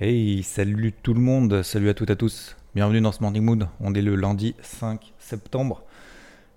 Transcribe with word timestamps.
Hey, 0.00 0.44
salut 0.44 0.92
tout 0.92 1.12
le 1.12 1.20
monde, 1.20 1.64
salut 1.64 1.88
à 1.88 1.94
toutes 1.94 2.10
et 2.10 2.12
à 2.12 2.14
tous. 2.14 2.56
Bienvenue 2.76 3.00
dans 3.00 3.10
ce 3.10 3.20
Morning 3.20 3.42
Mood. 3.42 3.66
On 3.80 3.94
est 3.94 4.00
le 4.00 4.14
lundi 4.14 4.54
5 4.62 5.12
septembre. 5.18 5.82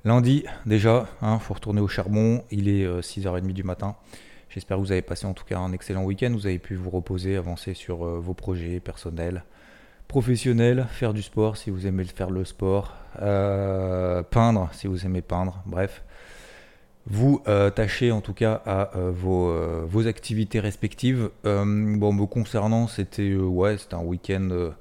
Lundi, 0.06 0.46
déjà, 0.68 1.08
hein, 1.24 1.40
faut 1.40 1.56
retourner 1.56 1.82
au 1.82 1.88
charbon. 1.88 2.44
Il 2.52 2.70
est 2.70 2.86
6h30 2.86 3.52
du 3.54 3.64
matin. 3.64 3.96
J'espère 4.48 4.78
que 4.78 4.84
vous 4.84 4.92
avez 4.92 5.02
passé 5.02 5.26
en 5.26 5.34
tout 5.34 5.44
cas 5.44 5.58
un 5.58 5.72
excellent 5.72 6.04
week-end. 6.04 6.30
Vous 6.34 6.46
avez 6.46 6.60
pu 6.60 6.76
vous 6.76 6.92
reposer, 6.92 7.36
avancer 7.36 7.74
sur 7.74 8.06
euh, 8.06 8.20
vos 8.20 8.36
projets 8.36 8.80
personnels, 8.80 9.44
professionnels, 10.08 10.86
faire 10.92 11.12
du 11.12 11.24
sport 11.24 11.58
si 11.58 11.72
vous 11.72 11.88
aimez 11.88 12.04
faire 12.04 12.30
le 12.30 12.46
sport, 12.46 12.96
euh, 13.24 14.22
peindre 14.22 14.70
si 14.72 14.86
vous 14.86 15.04
aimez 15.08 15.24
peindre. 15.24 15.64
Bref, 15.66 16.04
vous 17.08 17.42
euh, 17.48 17.70
tâchez 17.70 18.12
en 18.12 18.22
tout 18.22 18.34
cas 18.34 18.62
à 18.66 18.92
vos, 18.96 19.54
vos, 19.86 20.08
activités 20.08 20.60
respectives. 20.60 21.30
bon, 21.44 22.14
me 22.14 22.26
concernant, 22.26 22.88
c'était 22.88 23.36
ouais, 23.36 23.78
un 23.92 24.04
week-end 24.04 24.72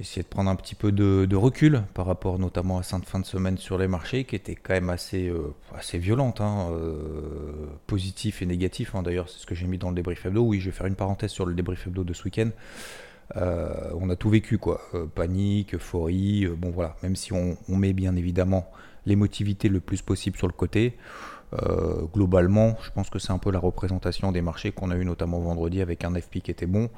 j'ai 0.00 0.02
essayé 0.02 0.22
de 0.22 0.28
prendre 0.28 0.48
un 0.50 0.56
petit 0.56 0.74
peu 0.74 0.92
de, 0.92 1.36
recul 1.36 1.82
par 1.94 2.06
rapport 2.06 2.38
notamment 2.38 2.78
à 2.78 2.82
cette 2.82 3.04
fin 3.04 3.18
de 3.18 3.26
semaine 3.26 3.58
sur 3.58 3.76
les 3.76 3.88
marchés 3.88 4.24
qui 4.24 4.36
était 4.36 4.54
quand 4.54 4.72
même 4.72 4.88
assez, 4.88 5.28
euh, 5.28 5.52
assez 5.76 5.98
violente, 5.98 6.40
hein, 6.40 6.68
euh, 6.72 7.66
positif 7.86 8.40
et 8.40 8.46
négatif. 8.46 8.94
Hein. 8.94 9.02
D'ailleurs, 9.02 9.28
c'est 9.28 9.38
ce 9.38 9.46
que 9.46 9.54
j'ai 9.54 9.66
mis 9.66 9.78
dans 9.78 9.90
le 9.90 9.96
débrief 9.96 10.24
hebdo. 10.24 10.42
Oui, 10.42 10.60
je 10.60 10.66
vais 10.66 10.76
faire 10.76 10.86
une 10.86 10.94
parenthèse 10.94 11.30
sur 11.30 11.44
le 11.44 11.54
débrief 11.54 11.86
hebdo 11.86 12.04
de 12.04 12.14
ce 12.14 12.24
week-end. 12.24 12.50
Euh, 13.36 13.74
on 13.94 14.08
a 14.10 14.16
tout 14.16 14.30
vécu, 14.30 14.58
quoi. 14.58 14.80
panique, 15.14 15.74
euphorie. 15.74 16.46
bon, 16.46 16.70
voilà. 16.70 16.96
Même 17.02 17.16
si 17.16 17.32
on, 17.32 17.56
met 17.68 17.92
bien 17.92 18.16
évidemment 18.16 18.70
l'émotivité 19.06 19.68
le 19.68 19.80
plus 19.80 20.02
possible 20.02 20.36
sur 20.36 20.46
le 20.46 20.52
côté, 20.52 20.96
globalement, 22.12 22.76
je 22.82 22.90
pense 22.90 23.10
que 23.10 23.18
c'est 23.18 23.32
un 23.32 23.38
peu 23.38 23.50
la 23.50 23.58
représentation 23.58 24.30
des 24.30 24.40
marchés 24.40 24.70
qu'on 24.70 24.90
a 24.90 24.96
eu 24.96 25.04
notamment 25.04 25.40
vendredi 25.40 25.82
avec 25.82 26.04
un 26.04 26.14
FP 26.14 26.38
qui 26.38 26.50
était 26.50 26.66
bon. 26.66 26.90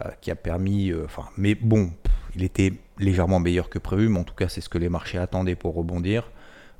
Euh, 0.00 0.10
qui 0.20 0.30
a 0.30 0.34
permis, 0.34 0.90
euh, 0.90 1.04
enfin, 1.06 1.24
mais 1.38 1.54
bon, 1.54 1.90
il 2.34 2.42
était 2.42 2.74
légèrement 2.98 3.40
meilleur 3.40 3.70
que 3.70 3.78
prévu, 3.78 4.10
mais 4.10 4.18
en 4.18 4.24
tout 4.24 4.34
cas, 4.34 4.46
c'est 4.46 4.60
ce 4.60 4.68
que 4.68 4.76
les 4.76 4.90
marchés 4.90 5.16
attendaient 5.16 5.54
pour 5.54 5.74
rebondir. 5.74 6.30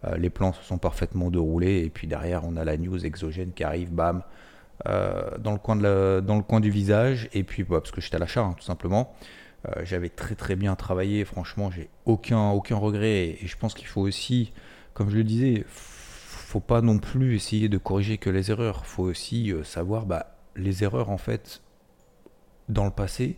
Euh, 0.05 0.19
les 0.19 0.29
plans 0.29 0.53
se 0.53 0.63
sont 0.63 0.77
parfaitement 0.77 1.31
déroulés, 1.31 1.79
et 1.79 1.89
puis 1.89 2.07
derrière, 2.07 2.45
on 2.45 2.57
a 2.57 2.65
la 2.65 2.77
news 2.77 3.07
exogène 3.07 3.53
qui 3.53 3.65
arrive, 3.65 3.91
bam, 3.91 4.23
dans, 4.85 5.53
le 5.53 5.59
coin 5.59 5.77
de 5.77 6.21
dans 6.21 6.37
le 6.37 6.43
coin 6.43 6.61
du 6.61 6.69
visage, 6.69 7.31
et 7.33 7.43
puis 7.43 7.65
bah, 7.65 7.81
parce 7.81 7.91
que 7.91 8.03
j'étais 8.03 8.17
à 8.17 8.19
l'achat, 8.19 8.43
hein, 8.43 8.55
tout 8.59 8.65
simplement. 8.65 9.15
J'avais 9.83 10.11
très 10.11 10.37
très 10.37 10.55
bien 10.55 10.77
travaillé, 10.77 11.25
franchement, 11.25 11.71
j'ai 11.71 11.89
aucun, 12.05 12.51
aucun 12.51 12.77
regret, 12.77 13.39
et, 13.43 13.47
je 13.47 13.57
pense 13.57 13.75
qu'il 13.75 13.89
faut 13.89 14.03
aussi, 14.03 14.53
comme 14.93 15.09
je 15.09 15.17
le 15.17 15.25
disais, 15.25 15.65
faut 16.47 16.61
pas 16.61 16.81
non 16.81 16.99
plus 16.99 17.35
essayer 17.35 17.69
de 17.69 17.77
corriger 17.77 18.19
que 18.19 18.31
les 18.31 18.53
erreurs, 18.53 18.87
faut 18.87 19.03
aussi 19.03 19.53
savoir, 19.65 20.07
bah, 20.07 20.37
les 20.55 20.85
erreurs 20.85 21.11
en 21.11 21.19
fait, 21.19 21.61
dans 22.69 22.85
le 22.85 22.93
passé 22.93 23.37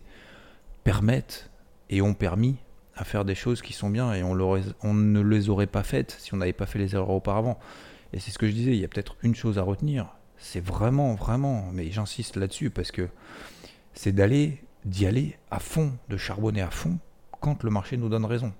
permettent 0.83 1.49
et 1.89 2.03
ont 2.03 2.13
permis 2.13 2.57
à 2.95 3.03
faire 3.03 3.25
des 3.25 3.33
choses 3.33 3.63
qui 3.63 3.73
sont 3.73 3.89
bien 3.89 4.13
et 4.13 4.21
on, 4.21 4.37
on 4.83 4.93
ne 4.93 5.21
les 5.21 5.49
aurait 5.49 5.65
pas 5.65 5.81
faites 5.81 6.17
si 6.19 6.35
on 6.35 6.37
n'avait 6.37 6.53
pas 6.53 6.67
fait 6.67 6.77
les 6.77 6.93
erreurs 6.93 7.09
auparavant. 7.09 7.57
Et 8.13 8.19
c'est 8.19 8.29
ce 8.29 8.37
que 8.37 8.47
je 8.47 8.51
disais, 8.51 8.71
il 8.71 8.79
y 8.79 8.85
a 8.85 8.87
peut-être 8.87 9.15
une 9.23 9.33
chose 9.33 9.57
à 9.57 9.63
retenir, 9.63 10.13
c'est 10.37 10.63
vraiment, 10.63 11.15
vraiment, 11.15 11.67
mais 11.73 11.89
j'insiste 11.89 12.35
là-dessus 12.35 12.69
parce 12.69 12.91
que 12.91 13.09
c'est 13.93 14.11
d'aller, 14.11 14.63
d'y 14.85 15.07
aller 15.07 15.35
à 15.49 15.57
fond, 15.57 15.93
de 16.09 16.17
charbonner 16.17 16.61
à 16.61 16.69
fond 16.69 16.99
quand 17.39 17.63
le 17.63 17.71
marché 17.71 17.97
nous 17.97 18.09
donne 18.09 18.25
raison. 18.25 18.53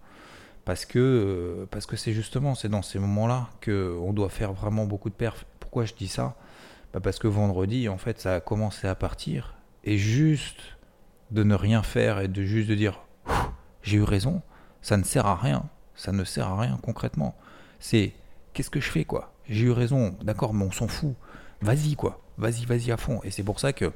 Parce 0.65 0.85
que 0.85 0.99
euh, 0.99 1.65
parce 1.71 1.85
que 1.85 1.95
c'est 1.95 2.13
justement 2.13 2.55
c'est 2.55 2.69
dans 2.69 2.81
ces 2.81 2.99
moments-là 2.99 3.49
que 3.61 3.97
on 4.01 4.13
doit 4.13 4.29
faire 4.29 4.53
vraiment 4.53 4.85
beaucoup 4.85 5.09
de 5.09 5.15
perfs. 5.15 5.45
Pourquoi 5.59 5.85
je 5.85 5.93
dis 5.93 6.07
ça? 6.07 6.35
Bah 6.93 6.99
Parce 6.99 7.19
que 7.19 7.27
vendredi, 7.27 7.89
en 7.89 7.97
fait, 7.97 8.19
ça 8.19 8.35
a 8.35 8.39
commencé 8.39 8.87
à 8.87 8.95
partir 8.95 9.55
et 9.83 9.97
juste 9.97 10.59
de 11.31 11.43
ne 11.43 11.55
rien 11.55 11.83
faire 11.83 12.19
et 12.19 12.27
de 12.27 12.43
juste 12.43 12.69
de 12.69 12.75
dire 12.75 13.01
j'ai 13.81 13.97
eu 13.97 14.03
raison, 14.03 14.41
ça 14.81 14.97
ne 14.97 15.03
sert 15.03 15.25
à 15.25 15.35
rien. 15.35 15.69
Ça 15.95 16.11
ne 16.11 16.23
sert 16.23 16.47
à 16.47 16.59
rien 16.59 16.79
concrètement. 16.81 17.35
C'est 17.79 18.13
qu'est-ce 18.53 18.69
que 18.69 18.79
je 18.79 18.89
fais 18.89 19.05
quoi? 19.05 19.33
J'ai 19.47 19.65
eu 19.65 19.71
raison, 19.71 20.15
d'accord, 20.21 20.53
mais 20.53 20.65
on 20.65 20.71
s'en 20.71 20.87
fout. 20.87 21.15
Vas-y 21.61 21.95
quoi, 21.95 22.21
vas-y, 22.37 22.65
vas-y 22.65 22.91
à 22.91 22.97
fond. 22.97 23.19
Et 23.23 23.31
c'est 23.31 23.43
pour 23.43 23.59
ça 23.59 23.73
que 23.73 23.91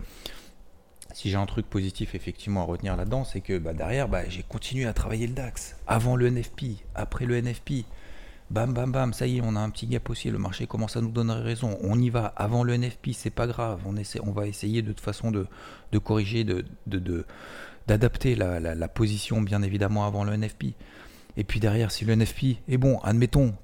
si 1.14 1.30
j'ai 1.30 1.38
un 1.38 1.46
truc 1.46 1.68
positif 1.68 2.16
effectivement 2.16 2.62
à 2.62 2.66
retenir 2.66 2.96
là-dedans, 2.96 3.24
c'est 3.24 3.42
que 3.42 3.58
bah, 3.58 3.74
derrière, 3.74 4.10
bah, 4.10 4.28
j'ai 4.28 4.44
continué 4.44 4.86
à 4.86 4.94
travailler 4.94 5.28
le 5.28 5.34
DAX. 5.34 5.76
Avant 5.88 6.16
le 6.16 6.28
NFP, 6.28 6.84
après 6.96 7.26
le 7.26 7.38
NFP, 7.38 7.86
bam 8.50 8.74
bam 8.74 8.92
bam, 8.92 9.14
ça 9.14 9.28
y 9.28 9.38
est, 9.38 9.42
on 9.44 9.56
a 9.56 9.60
un 9.60 9.70
petit 9.70 9.88
gap 9.88 10.10
aussi, 10.10 10.30
le 10.32 10.40
marché 10.40 10.68
commence 10.68 10.98
à 10.98 11.02
nous 11.02 11.12
donner 11.12 11.34
raison, 11.34 11.78
on 11.82 12.00
y 12.00 12.10
va, 12.10 12.26
avant 12.26 12.64
le 12.64 12.74
NFP, 12.74 13.12
c'est 13.14 13.30
pas 13.30 13.48
grave, 13.48 13.82
on, 13.86 14.32
va 14.32 14.48
essayer 14.48 14.82
de 14.82 14.88
toute 14.88 15.02
façon 15.02 15.32
de, 15.32 15.48
corriger, 16.00 16.44
de, 16.44 16.66
d'adapter 17.88 18.36
la, 18.36 18.88
position 18.88 19.42
bien 19.42 19.62
évidemment 19.62 20.06
avant 20.06 20.24
le 20.24 20.36
NFP. 20.36 20.74
Et 21.38 21.44
puis 21.44 21.60
derrière, 21.60 21.92
si 21.92 22.06
le 22.06 22.16
NFP 22.16 22.58
est 22.68 22.78
bon, 22.78 23.00
admettons, 23.00 23.56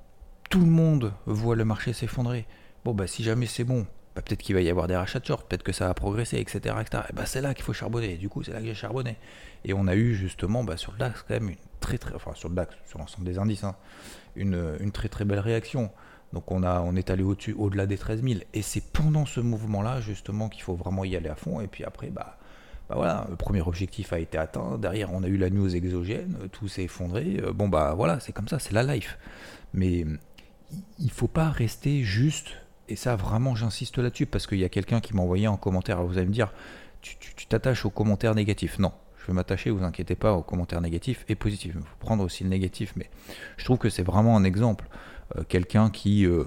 tout 0.50 0.60
le 0.60 0.72
monde 0.72 1.14
voit 1.26 1.56
le 1.56 1.66
marché 1.66 1.94
s'effondrer, 1.94 2.46
bon 2.86 2.94
bah 2.94 3.06
si 3.06 3.24
jamais 3.24 3.46
c'est 3.46 3.64
bon, 3.64 3.86
bah, 4.16 4.22
peut-être 4.22 4.42
qu'il 4.42 4.56
va 4.56 4.62
y 4.62 4.70
avoir 4.70 4.88
des 4.88 4.96
rachats 4.96 5.20
de 5.20 5.26
short, 5.26 5.48
peut-être 5.48 5.64
que 5.64 5.72
ça 5.72 5.88
va 5.88 5.94
progresser, 5.94 6.38
etc. 6.38 6.76
Et 6.80 7.14
bah 7.14 7.26
c'est 7.26 7.42
là 7.42 7.54
qu'il 7.54 7.64
faut 7.64 7.74
charbonner, 7.74 8.18
du 8.18 8.30
coup 8.30 8.44
c'est 8.44 8.52
là 8.52 8.60
que 8.60 8.66
j'ai 8.66 8.74
charbonné. 8.74 9.18
Et 9.66 9.74
on 9.74 9.88
a 9.88 9.96
eu 9.96 10.16
justement 10.16 10.64
bah, 10.64 10.78
sur 10.78 10.92
le 10.94 10.98
DAX 10.98 11.24
quand 11.28 11.34
même 11.34 11.50
une 11.50 11.56
très 11.80 11.98
très, 11.98 12.16
enfin 12.16 12.32
sur 12.34 12.50
le 12.50 12.56
DAX, 12.56 12.76
sur 12.88 13.00
l'ensemble 13.00 13.26
des 13.26 13.38
indices, 13.38 13.64
hein, 13.64 13.76
une, 14.36 14.92
très 14.92 15.10
très 15.10 15.26
belle 15.26 15.40
réaction. 15.40 15.92
Donc 16.34 16.52
on, 16.52 16.64
a, 16.64 16.82
on 16.82 16.96
est 16.96 17.10
allé 17.10 17.24
au-dessus, 17.24 17.56
au-delà 17.58 17.86
des 17.86 17.98
13 17.98 18.24
000. 18.24 18.42
Et 18.54 18.62
c'est 18.62 18.84
pendant 18.84 19.26
ce 19.26 19.40
mouvement-là, 19.40 20.00
justement, 20.00 20.48
qu'il 20.48 20.62
faut 20.62 20.76
vraiment 20.76 21.04
y 21.04 21.16
aller 21.16 21.30
à 21.30 21.36
fond. 21.36 21.60
Et 21.60 21.66
puis 21.66 21.84
après, 21.84 22.12
bah 22.12 22.38
voilà, 22.90 23.28
le 23.30 23.36
premier 23.36 23.62
objectif 23.62 24.14
a 24.14 24.20
été 24.20 24.38
atteint. 24.38 24.78
Derrière, 24.78 25.14
on 25.14 25.24
a 25.24 25.28
eu 25.28 25.38
la 25.38 25.50
news 25.50 25.76
exogène, 25.76 26.38
tout 26.52 26.68
s'est 26.68 26.84
effondré. 26.84 27.40
Euh, 27.44 27.54
bon, 27.54 27.68
bah 27.68 27.94
voilà, 27.96 28.20
c'est 28.20 28.32
comme 28.32 28.48
ça, 28.48 28.60
c'est 28.60 28.74
la 28.74 28.84
life. 28.84 29.18
Mais 29.74 30.06
il 30.98 31.12
faut 31.12 31.28
pas 31.28 31.50
rester 31.50 32.04
juste, 32.04 32.50
et 32.90 32.96
ça 32.96 33.16
vraiment 33.16 33.56
j'insiste 33.56 33.98
là-dessus, 33.98 34.26
parce 34.26 34.48
qu'il 34.48 34.60
y 34.60 34.66
a 34.66 34.70
quelqu'un 34.70 35.00
qui 35.00 35.16
m'a 35.16 35.22
envoyé 35.22 35.48
en 35.48 35.58
commentaire, 35.58 36.04
vous 36.04 36.18
allez 36.18 36.28
me 36.28 36.34
dire, 36.34 36.52
tu 37.02 37.48
t'attaches 37.48 37.86
aux 37.86 37.90
commentaires 37.90 38.36
négatifs. 38.36 38.80
Non, 38.80 38.92
je 39.20 39.28
vais 39.28 39.34
m'attacher, 39.34 39.70
vous 39.70 39.84
inquiétez 39.84 40.16
pas, 40.16 40.34
aux 40.34 40.42
commentaires 40.42 40.82
négatifs 40.82 41.26
et 41.28 41.36
positifs. 41.36 41.74
Il 41.76 41.82
faut 41.82 41.96
prendre 42.00 42.24
aussi 42.24 42.44
le 42.44 42.50
négatif, 42.50 42.94
mais 42.96 43.10
je 43.58 43.66
trouve 43.66 43.78
que 43.78 43.90
c'est 43.90 44.04
vraiment 44.04 44.36
un 44.36 44.44
exemple. 44.44 44.88
Euh, 45.38 45.44
quelqu'un 45.48 45.90
qui, 45.90 46.26
euh, 46.26 46.46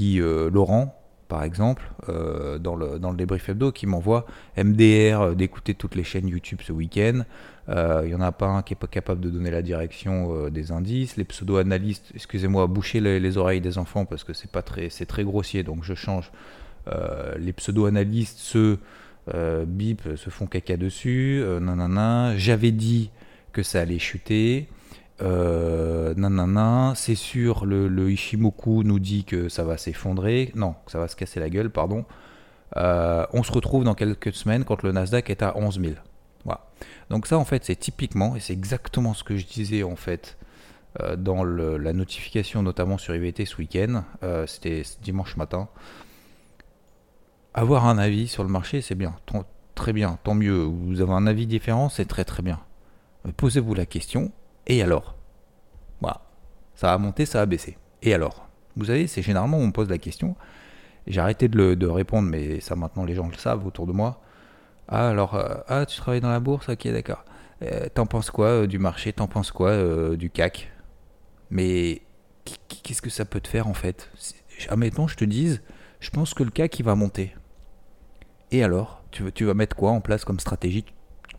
euh, 0.00 0.50
Laurent, 0.50 1.02
par 1.28 1.42
exemple, 1.42 1.82
dans, 2.06 2.76
le, 2.76 3.00
dans 3.00 3.10
le 3.10 3.16
débrief 3.16 3.48
hebdo, 3.48 3.72
qui 3.72 3.86
m'envoie 3.86 4.26
MDR 4.56 5.34
d'écouter 5.34 5.74
toutes 5.74 5.96
les 5.96 6.04
chaînes 6.04 6.28
YouTube 6.28 6.60
ce 6.62 6.70
week-end. 6.70 7.22
Il 7.68 8.06
n'y 8.06 8.14
en 8.14 8.20
a 8.20 8.30
pas 8.30 8.46
un 8.46 8.62
qui 8.62 8.72
n'est 8.72 8.78
pas 8.78 8.86
capable 8.86 9.20
de 9.20 9.28
donner 9.28 9.50
la 9.50 9.62
direction 9.62 10.48
des 10.50 10.70
indices. 10.70 11.16
Les 11.16 11.24
pseudo-analystes, 11.24 12.12
excusez-moi, 12.14 12.68
boucher 12.68 13.00
les, 13.00 13.18
les, 13.18 13.38
oreilles 13.38 13.60
des 13.60 13.76
enfants 13.76 14.04
parce 14.04 14.22
que 14.22 14.32
c'est 14.32 14.50
pas 14.50 14.62
très, 14.62 14.88
c'est 14.88 15.10
grossier, 15.22 15.64
donc 15.64 15.82
je 15.82 15.94
change. 15.94 16.30
les 17.38 17.52
pseudo-analystes, 17.52 18.38
ceux 18.38 18.78
euh, 19.34 19.64
bip 19.66 20.02
se 20.16 20.30
font 20.30 20.46
caca 20.46 20.76
dessus, 20.76 21.40
euh, 21.42 21.58
nanana, 21.58 22.36
j'avais 22.36 22.70
dit 22.70 23.10
que 23.52 23.64
ça 23.64 23.80
allait 23.80 23.98
chuter, 23.98 24.68
euh, 25.20 26.14
nanana, 26.16 26.92
c'est 26.94 27.16
sûr, 27.16 27.66
le, 27.66 28.10
Ishimoku 28.10 28.84
nous 28.84 29.00
dit 29.00 29.24
que 29.24 29.48
ça 29.48 29.64
va 29.64 29.78
s'effondrer, 29.78 30.52
non, 30.54 30.76
ça 30.86 31.00
va 31.00 31.08
se 31.08 31.16
casser 31.16 31.40
la 31.40 31.50
gueule, 31.50 31.70
pardon. 31.70 32.04
on 32.76 33.42
se 33.42 33.50
retrouve 33.50 33.82
dans 33.82 33.94
quelques 33.94 34.32
semaines 34.32 34.64
quand 34.64 34.82
le 34.84 34.92
Nasdaq 34.92 35.28
est 35.30 35.42
à 35.42 35.56
11 35.56 35.80
000. 35.80 35.94
Voilà. 36.46 36.62
Donc 37.10 37.26
ça, 37.26 37.36
en 37.36 37.44
fait, 37.44 37.62
c'est 37.64 37.76
typiquement, 37.76 38.36
et 38.36 38.40
c'est 38.40 38.54
exactement 38.54 39.12
ce 39.12 39.22
que 39.22 39.36
je 39.36 39.44
disais, 39.44 39.82
en 39.82 39.96
fait, 39.96 40.38
dans 41.18 41.44
la 41.44 41.92
notification, 41.92 42.62
notamment 42.62 42.96
sur 42.96 43.14
IVT 43.14 43.44
ce 43.44 43.56
week-end, 43.58 44.02
c'était 44.46 44.82
dimanche 45.02 45.36
matin, 45.36 45.68
avoir 47.52 47.86
un 47.86 47.98
avis 47.98 48.28
sur 48.28 48.44
le 48.44 48.48
marché, 48.48 48.80
c'est 48.80 48.94
bien, 48.94 49.14
très 49.74 49.92
bien, 49.92 50.18
tant 50.24 50.34
mieux. 50.34 50.62
Vous 50.62 51.02
avez 51.02 51.12
un 51.12 51.26
avis 51.26 51.46
différent, 51.46 51.90
c'est 51.90 52.06
très 52.06 52.24
très 52.24 52.42
bien. 52.42 52.60
Posez-vous 53.36 53.74
la 53.74 53.84
question, 53.84 54.32
et 54.66 54.82
alors? 54.82 55.16
Voilà, 56.00 56.22
ça 56.74 56.94
a 56.94 56.98
monté, 56.98 57.26
ça 57.26 57.42
a 57.42 57.46
baissé. 57.46 57.76
Et 58.02 58.14
alors? 58.14 58.48
Vous 58.76 58.86
savez, 58.86 59.06
c'est 59.06 59.22
généralement 59.22 59.58
on 59.58 59.66
me 59.66 59.72
pose 59.72 59.90
la 59.90 59.98
question, 59.98 60.34
J'ai 61.06 61.20
arrêté 61.20 61.48
de, 61.48 61.56
le, 61.56 61.76
de 61.76 61.86
répondre, 61.86 62.28
mais 62.28 62.60
ça 62.60 62.74
maintenant 62.74 63.04
les 63.04 63.14
gens 63.14 63.28
le 63.28 63.36
savent 63.36 63.66
autour 63.66 63.86
de 63.86 63.92
moi. 63.92 64.20
Ah, 64.88 65.08
alors, 65.08 65.34
euh, 65.34 65.56
ah, 65.68 65.84
tu 65.86 65.96
travailles 65.96 66.20
dans 66.20 66.30
la 66.30 66.40
bourse 66.40 66.68
Ok, 66.68 66.86
d'accord. 66.88 67.24
Euh, 67.62 67.88
t'en 67.92 68.06
penses 68.06 68.30
quoi 68.30 68.46
euh, 68.46 68.66
du 68.66 68.78
marché? 68.78 69.12
T'en 69.12 69.26
penses 69.26 69.50
quoi 69.50 70.16
du 70.16 70.30
CAC 70.30 70.70
Mais 71.50 72.02
qu'est-ce 72.82 73.02
que 73.02 73.10
ça 73.10 73.24
peut 73.24 73.40
te 73.40 73.48
faire 73.48 73.66
en 73.66 73.74
fait? 73.74 74.10
Admettons, 74.68 75.08
je 75.08 75.16
te 75.16 75.24
dise, 75.24 75.62
je 76.00 76.10
pense 76.10 76.34
que 76.34 76.42
le 76.42 76.50
CAC 76.50 76.78
il 76.78 76.84
va 76.84 76.94
monter. 76.94 77.34
Et 78.52 78.62
alors 78.62 79.02
tu, 79.10 79.44
vas 79.44 79.54
mettre 79.54 79.74
quoi 79.74 79.90
en 79.90 80.00
place 80.00 80.24
comme 80.24 80.38
stratégie? 80.38 80.84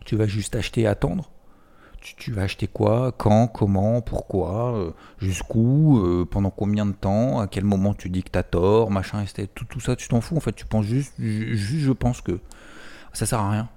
Tu 0.05 0.15
vas 0.15 0.25
juste 0.25 0.55
acheter 0.55 0.81
et 0.81 0.87
attendre? 0.87 1.31
Tu, 2.01 2.31
vas 2.31 2.43
acheter 2.43 2.67
quoi, 2.67 3.11
quand, 3.11 3.47
comment, 3.47 4.01
pourquoi, 4.01 4.93
jusqu'où, 5.19 6.25
pendant 6.31 6.51
combien 6.51 6.85
de 6.85 6.93
temps, 6.93 7.39
à 7.39 7.47
quel 7.47 7.65
moment 7.65 7.93
tu 7.93 8.09
dis 8.09 8.23
que 8.23 8.29
t'as 8.29 8.43
tort, 8.43 8.91
machin. 8.91 9.23
Tout, 9.53 9.65
tout 9.65 9.79
ça, 9.79 9.95
tu 9.95 10.07
t'en 10.07 10.21
fous 10.21 10.37
en 10.37 10.39
fait. 10.39 10.53
Tu 10.53 10.65
penses 10.65 10.85
juste, 10.85 11.13
je 11.19 11.91
pense 11.91 12.21
que 12.21 12.39
ça 13.17 13.25
sert 13.25 13.39
à 13.39 13.51
rien. 13.51 13.69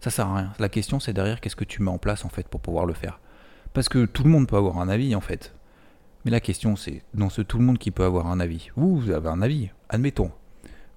Ça 0.00 0.10
sert 0.10 0.26
à 0.26 0.36
rien. 0.36 0.52
La 0.58 0.68
question, 0.68 1.00
c'est 1.00 1.12
derrière, 1.12 1.40
qu'est-ce 1.40 1.56
que 1.56 1.64
tu 1.64 1.82
mets 1.82 1.90
en 1.90 1.98
place 1.98 2.24
en 2.24 2.28
fait 2.28 2.48
pour 2.48 2.60
pouvoir 2.60 2.86
le 2.86 2.94
faire? 2.94 3.20
Parce 3.74 3.88
que 3.88 4.06
tout 4.06 4.24
le 4.24 4.30
monde 4.30 4.48
peut 4.48 4.56
avoir 4.56 4.78
un 4.78 4.88
avis 4.88 5.14
en 5.14 5.20
fait. 5.20 5.54
Mais 6.24 6.30
la 6.30 6.40
question, 6.40 6.76
c'est 6.76 7.02
dans 7.12 7.28
ce 7.28 7.42
tout 7.42 7.58
le 7.58 7.64
monde 7.64 7.78
qui 7.78 7.90
peut 7.90 8.04
avoir 8.04 8.26
un 8.26 8.40
avis. 8.40 8.70
Vous, 8.74 8.98
vous 8.98 9.10
avez 9.10 9.28
un 9.28 9.42
avis. 9.42 9.70
Admettons. 9.90 10.32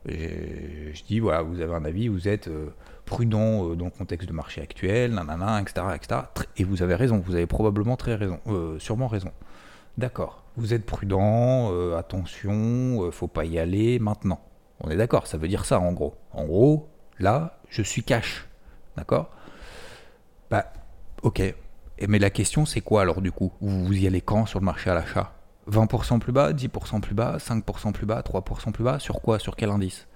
Je, 0.07 1.03
dis, 1.03 1.19
voilà, 1.19 1.41
vous 1.41 1.59
avez 1.59 1.73
un 1.73 1.83
avis, 1.83 2.07
vous 2.07 2.29
êtes 2.29 2.47
euh, 2.47 2.69
prudent 3.05 3.69
euh, 3.69 3.75
dans 3.75 3.85
le 3.85 3.91
contexte 3.91 4.29
de 4.29 4.33
marché 4.33 4.61
actuel, 4.61 5.11
nanana, 5.13 5.61
etc., 5.61 5.87
etc. 5.93 6.21
Et 6.55 6.63
vous 6.63 6.81
avez 6.81 6.95
raison, 6.95 7.21
vous 7.23 7.35
avez 7.35 7.47
probablement 7.47 7.97
très 7.97 8.15
raison, 8.15 8.39
euh, 8.47 8.79
sûrement 8.79 9.07
raison. 9.07 9.31
D'accord, 9.97 10.45
vous 10.55 10.73
êtes 10.73 10.85
prudent, 10.85 11.73
attention, 11.97 13.11
faut 13.11 13.27
pas 13.27 13.43
y 13.43 13.59
aller 13.59 13.99
maintenant. 13.99 14.39
On 14.79 14.89
est 14.89 14.95
d'accord, 14.95 15.27
ça 15.27 15.37
veut 15.37 15.49
dire 15.49 15.65
ça 15.65 15.81
en 15.81 15.91
gros. 15.91 16.15
En 16.31 16.45
gros, 16.45 16.87
là, 17.19 17.58
je 17.69 17.81
suis 17.81 18.03
cash. 18.03 18.45
D'accord? 18.97 19.29
Bah, 20.49 20.71
ok. 21.21 21.41
Mais 22.07 22.19
la 22.19 22.29
question, 22.29 22.65
c'est 22.65 22.81
quoi 22.81 23.01
alors 23.01 23.21
du 23.21 23.31
coup? 23.31 23.51
Vous, 23.61 23.85
vous 23.85 23.93
y 23.93 24.07
allez 24.07 24.21
quand 24.21 24.45
sur 24.45 24.59
le 24.59 24.65
marché 24.65 24.89
à 24.89 24.93
l'achat? 24.93 25.33
20% 25.69 26.19
plus 26.19 26.31
bas, 26.31 26.53
10% 26.53 27.01
plus 27.01 27.13
bas, 27.13 27.37
5% 27.37 27.91
plus 27.91 28.05
bas, 28.05 28.21
3% 28.21 28.71
plus 28.71 28.83
bas? 28.83 28.99
Sur 28.99 29.21
quoi? 29.21 29.39
Sur 29.39 29.55
quel 29.55 29.69
indice? 29.69 30.07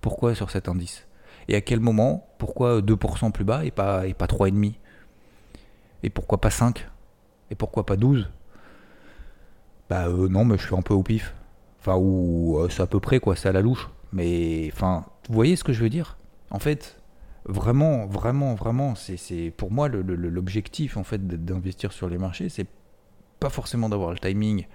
Pourquoi 0.00 0.34
sur 0.34 0.50
cet 0.50 0.68
indice? 0.68 1.06
Et 1.48 1.56
à 1.56 1.60
quel 1.60 1.80
moment? 1.80 2.28
Pourquoi 2.38 2.80
2% 2.80 3.32
plus 3.32 3.44
bas 3.44 3.64
et 3.64 3.70
pas, 3.70 4.06
et 4.06 4.14
pas 4.14 4.26
3,5 4.26 4.74
Et 6.02 6.10
pourquoi 6.10 6.40
pas 6.40 6.50
5 6.50 6.86
Et 7.50 7.54
pourquoi 7.54 7.84
pas 7.84 7.96
12 7.96 8.30
Bah 9.88 10.06
euh, 10.06 10.28
non, 10.28 10.44
mais 10.44 10.56
je 10.58 10.66
suis 10.66 10.76
un 10.76 10.82
peu 10.82 10.94
au 10.94 11.02
pif. 11.02 11.34
Enfin, 11.80 11.96
ou 11.96 12.58
euh, 12.58 12.68
c'est 12.68 12.82
à 12.82 12.86
peu 12.86 13.00
près 13.00 13.18
quoi, 13.18 13.34
c'est 13.34 13.48
à 13.48 13.52
la 13.52 13.62
louche. 13.62 13.88
Mais 14.12 14.70
enfin, 14.72 15.06
vous 15.28 15.34
voyez 15.34 15.56
ce 15.56 15.64
que 15.64 15.72
je 15.72 15.82
veux 15.82 15.88
dire? 15.88 16.16
En 16.50 16.58
fait, 16.58 16.99
vraiment, 17.44 18.06
vraiment, 18.06 18.54
vraiment, 18.54 18.94
c'est 18.94 19.52
pour 19.56 19.70
moi 19.70 19.88
l'objectif 19.88 20.96
en 20.96 21.04
fait 21.04 21.26
d'investir 21.26 21.92
sur 21.92 22.08
les 22.08 22.18
marchés, 22.18 22.48
c'est 22.48 22.66
pas 23.38 23.50
forcément 23.50 23.88
d'avoir 23.88 24.10
le 24.10 24.18
timing 24.18 24.66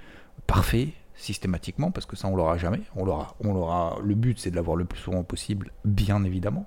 parfait 0.48 0.90
systématiquement 1.16 1.92
parce 1.92 2.06
que 2.06 2.16
ça 2.16 2.28
on 2.28 2.36
l'aura 2.36 2.58
jamais. 2.58 2.82
On 2.96 3.06
l'aura, 3.06 3.36
on 3.40 3.54
l'aura. 3.54 3.98
Le 4.04 4.16
but 4.16 4.40
c'est 4.40 4.52
de 4.52 4.56
l'avoir 4.56 4.76
le 4.76 4.86
plus 4.86 5.00
souvent 5.00 5.24
possible, 5.24 5.72
bien 5.86 6.24
évidemment. 6.24 6.66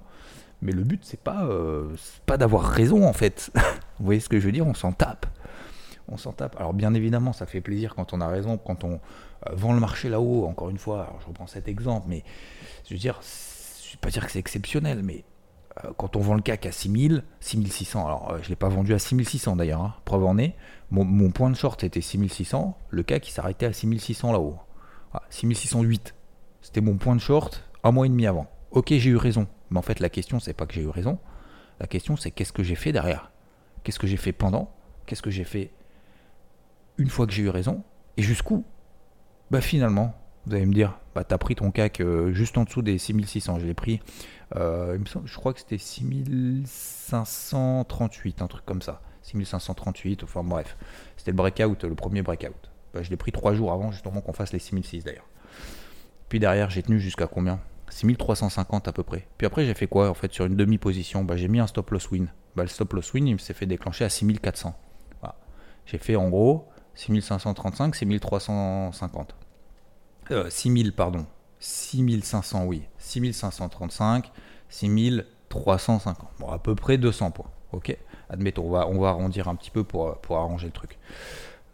Mais 0.62 0.72
le 0.72 0.82
but 0.82 1.00
c'est 1.04 1.20
pas, 1.20 1.44
euh, 1.44 1.94
pas 2.26 2.36
d'avoir 2.36 2.64
raison 2.64 3.06
en 3.06 3.12
fait. 3.12 3.50
Vous 3.98 4.06
voyez 4.06 4.20
ce 4.20 4.28
que 4.28 4.40
je 4.40 4.46
veux 4.46 4.52
dire? 4.52 4.66
On 4.66 4.74
s'en 4.74 4.92
tape. 4.92 5.26
On 6.08 6.16
s'en 6.16 6.32
tape. 6.32 6.56
Alors 6.58 6.72
bien 6.72 6.94
évidemment, 6.94 7.32
ça 7.32 7.46
fait 7.46 7.60
plaisir 7.60 7.94
quand 7.94 8.12
on 8.12 8.20
a 8.20 8.28
raison, 8.28 8.56
quand 8.56 8.84
on 8.84 8.94
euh, 8.94 9.52
vend 9.52 9.72
le 9.74 9.80
marché 9.80 10.08
là-haut. 10.08 10.46
Encore 10.46 10.70
une 10.70 10.78
fois, 10.78 11.14
je 11.20 11.26
reprends 11.26 11.46
cet 11.46 11.68
exemple, 11.68 12.06
mais 12.08 12.24
je 12.88 12.94
veux 12.94 13.00
dire, 13.00 13.20
je 13.22 13.92
vais 13.92 13.98
pas 14.00 14.10
dire 14.10 14.24
que 14.24 14.32
c'est 14.32 14.38
exceptionnel, 14.38 15.02
mais 15.02 15.24
quand 15.96 16.16
on 16.16 16.20
vend 16.20 16.34
le 16.34 16.42
CAC 16.42 16.66
à 16.66 16.72
6000, 16.72 17.25
6600, 17.40 18.06
alors 18.06 18.30
euh, 18.30 18.38
je 18.38 18.44
ne 18.44 18.48
l'ai 18.50 18.56
pas 18.56 18.69
vendu 18.69 18.94
à 18.94 18.98
6600 18.98 19.56
d'ailleurs, 19.56 19.82
hein, 19.82 19.94
preuve 20.04 20.25
en 20.25 20.38
est, 20.38 20.54
mon, 20.90 21.30
point 21.30 21.50
de 21.50 21.56
short 21.56 21.84
était 21.84 22.00
6600, 22.00 22.76
le 22.90 23.02
CAC 23.02 23.28
il 23.28 23.32
s'arrêtait 23.32 23.66
à 23.66 23.72
6600 23.72 24.32
là-haut. 24.32 24.56
6608, 25.30 26.14
c'était 26.62 26.80
mon 26.80 26.96
point 26.96 27.14
de 27.14 27.20
short 27.20 27.64
un 27.84 27.92
mois 27.92 28.06
et 28.06 28.08
demi 28.08 28.26
avant. 28.26 28.46
Ok, 28.70 28.88
j'ai 28.88 29.10
eu 29.10 29.16
raison, 29.16 29.46
mais 29.70 29.78
en 29.78 29.82
fait 29.82 30.00
la 30.00 30.08
question 30.08 30.40
c'est 30.40 30.54
pas 30.54 30.66
que 30.66 30.75
j'ai 30.75 30.82
eu 30.82 30.88
raison, 30.88 31.19
la 31.81 31.86
question 31.86 32.16
c'est 32.16 32.31
qu'est-ce 32.31 32.52
que 32.52 32.62
j'ai 32.62 32.74
fait 32.74 32.92
derrière? 32.92 33.31
Qu'est-ce 33.84 33.98
que 33.98 34.06
j'ai 34.06 34.16
fait 34.16 34.32
pendant? 34.32 34.70
Qu'est-ce 35.06 35.22
que 35.22 35.31
j'ai 35.31 35.44
fait 35.44 35.72
une 36.96 37.08
fois 37.08 37.26
que 37.26 37.32
j'ai 37.32 37.42
eu 37.42 37.48
raison? 37.48 37.82
Et 38.16 38.22
jusqu'où? 38.22 38.64
Bah 39.50 39.60
finalement, 39.60 40.14
vous 40.46 40.55
allez 40.55 40.67
me 40.67 40.73
dire, 40.73 40.99
bah 41.14 41.25
t'as 41.25 41.38
pris 41.38 41.55
ton 41.55 41.70
CAC 41.70 42.00
euh, 42.00 42.32
juste 42.32 42.58
en 42.58 42.64
dessous 42.64 42.82
des 42.82 42.99
6600, 42.99 43.58
je 43.58 43.67
l'ai 43.67 43.75
pris 43.75 44.00
euh, 44.56 44.99
je 45.25 45.37
crois 45.37 45.52
que 45.52 45.61
c'était 45.61 45.79
6538, 45.79 48.43
un 48.43 48.46
truc 48.46 48.64
comme 48.64 48.82
ça. 48.82 49.02
6538, 49.23 50.25
enfin 50.25 50.43
bref. 50.43 50.76
C'était 51.19 51.32
le 51.32 51.37
breakout, 51.37 51.85
le 51.85 51.94
premier 51.94 52.23
breakout. 52.23 52.70
Bah, 52.94 53.02
je 53.02 53.11
l'ai 53.11 53.19
pris 53.19 53.31
trois 53.31 53.52
jours 53.52 53.73
avant 53.73 53.93
justement 53.93 54.23
qu'on 54.23 54.32
fasse 54.32 54.55
les 54.55 54.58
6006 54.58 55.05
d'ailleurs. 55.05 55.29
Puis 56.31 56.41
derrière, 56.41 56.70
j'ai 56.70 56.82
tenu 56.82 56.99
jusqu'à 56.99 57.26
combien? 57.26 57.61
6350 57.91 58.88
à 58.88 58.93
peu 58.93 59.02
près. 59.02 59.29
Puis 59.37 59.46
après, 59.46 59.67
j'ai 59.67 59.75
fait 59.75 59.87
quoi 59.87 60.08
en 60.08 60.14
fait 60.14 60.32
sur 60.32 60.46
une 60.46 60.56
demi-position? 60.56 61.25
Bah, 61.25 61.37
J'ai 61.37 61.49
mis 61.49 61.61
un 61.61 61.67
stop 61.67 61.91
loss 61.91 62.11
win. 62.11 62.29
Bah, 62.56 62.62
le 62.62 62.69
stop 62.69 62.94
loss 62.94 63.12
win, 63.12 63.26
il 63.26 63.38
s'est 63.41 63.55
fait 63.55 63.67
déclencher 63.67 64.05
à 64.05 64.08
6400. 64.08 64.75
J'ai 65.91 65.96
fait 65.96 66.17
en 66.17 66.29
gros 66.29 66.69
6535, 66.94 67.94
6350. 67.94 69.34
Euh, 70.30 70.50
6000, 70.50 70.92
pardon. 70.92 71.26
6500, 71.60 72.64
oui. 72.66 72.82
6535, 72.98 74.30
6350. 74.69 76.28
Bon, 76.38 76.48
à 76.48 76.58
peu 76.58 76.75
près 76.75 76.98
200 76.98 77.30
points. 77.30 77.50
Ok 77.72 77.96
Admettons, 78.30 78.66
on 78.66 78.70
va, 78.70 78.86
on 78.86 78.98
va 78.98 79.08
arrondir 79.08 79.48
un 79.48 79.56
petit 79.56 79.70
peu 79.70 79.84
pour, 79.84 80.19
pour 80.19 80.36
arranger 80.36 80.66
le 80.66 80.72
truc. 80.72 80.98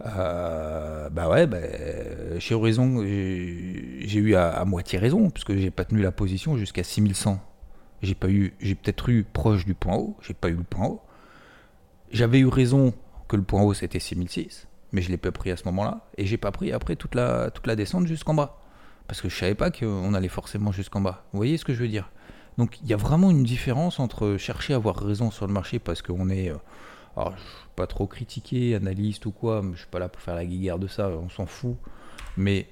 Euh, 0.06 1.08
bah 1.10 1.28
ouais, 1.28 1.46
bah, 1.46 1.58
chez 2.38 2.54
Horizon, 2.54 3.02
j'ai 3.04 4.18
eu 4.18 4.34
à, 4.34 4.64
moitié 4.64 4.98
raison, 4.98 5.30
puisque 5.30 5.54
j'ai 5.54 5.70
pas 5.70 5.84
tenu 5.84 6.02
la 6.02 6.12
position 6.12 6.56
jusqu'à 6.56 6.82
6100. 6.84 7.40
J'ai 8.02 8.14
pas 8.14 8.28
eu, 8.28 8.54
j'ai 8.60 8.74
peut-être 8.74 9.08
eu 9.08 9.24
proche 9.24 9.64
du 9.64 9.74
point 9.74 9.96
haut, 9.96 10.16
j'ai 10.20 10.34
pas 10.34 10.48
eu 10.48 10.54
le 10.54 10.64
point 10.64 10.86
haut. 10.86 11.02
J'avais 12.10 12.38
eu 12.38 12.48
raison 12.48 12.92
que 13.28 13.36
le 13.36 13.42
point 13.42 13.62
haut 13.62 13.74
c'était 13.74 13.98
6006, 13.98 14.68
mais 14.94 15.02
je 15.02 15.10
l'ai 15.10 15.16
pas 15.16 15.32
pris 15.32 15.50
à 15.50 15.56
ce 15.56 15.64
moment-là, 15.64 16.06
et 16.16 16.24
j'ai 16.24 16.36
pas 16.36 16.52
pris 16.52 16.72
après 16.72 16.94
toute 16.94 17.16
la, 17.16 17.50
toute 17.50 17.66
la 17.66 17.74
descente 17.74 18.06
jusqu'en 18.06 18.32
bas. 18.32 18.60
Parce 19.08 19.20
que 19.20 19.28
je 19.28 19.36
savais 19.36 19.56
pas 19.56 19.72
qu'on 19.72 20.14
allait 20.14 20.28
forcément 20.28 20.70
jusqu'en 20.70 21.00
bas. 21.00 21.24
Vous 21.32 21.38
voyez 21.38 21.58
ce 21.58 21.64
que 21.64 21.74
je 21.74 21.80
veux 21.80 21.88
dire? 21.88 22.10
Donc 22.58 22.80
il 22.80 22.88
y 22.88 22.94
a 22.94 22.96
vraiment 22.96 23.32
une 23.32 23.42
différence 23.42 23.98
entre 23.98 24.36
chercher 24.38 24.72
à 24.72 24.76
avoir 24.76 24.96
raison 24.96 25.32
sur 25.32 25.48
le 25.48 25.52
marché 25.52 25.80
parce 25.80 26.00
qu'on 26.00 26.30
est. 26.30 26.50
Euh, 26.50 26.56
alors, 27.16 27.32
je 27.36 27.42
suis 27.42 27.68
pas 27.74 27.88
trop 27.88 28.06
critiqué, 28.06 28.76
analyste 28.76 29.26
ou 29.26 29.32
quoi, 29.32 29.62
mais 29.62 29.72
je 29.72 29.78
suis 29.78 29.88
pas 29.88 29.98
là 29.98 30.08
pour 30.08 30.22
faire 30.22 30.36
la 30.36 30.46
guerre 30.46 30.78
de 30.78 30.86
ça, 30.86 31.08
on 31.08 31.28
s'en 31.28 31.46
fout. 31.46 31.76
Mais 32.36 32.68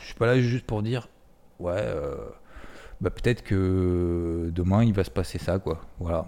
je 0.00 0.06
suis 0.06 0.14
pas 0.14 0.26
là 0.26 0.40
juste 0.40 0.64
pour 0.64 0.80
dire, 0.82 1.08
ouais, 1.58 1.72
euh, 1.74 2.14
bah 3.00 3.10
peut-être 3.10 3.42
que 3.42 4.50
demain 4.54 4.84
il 4.84 4.94
va 4.94 5.02
se 5.02 5.10
passer 5.10 5.38
ça, 5.38 5.58
quoi. 5.58 5.80
Voilà. 5.98 6.26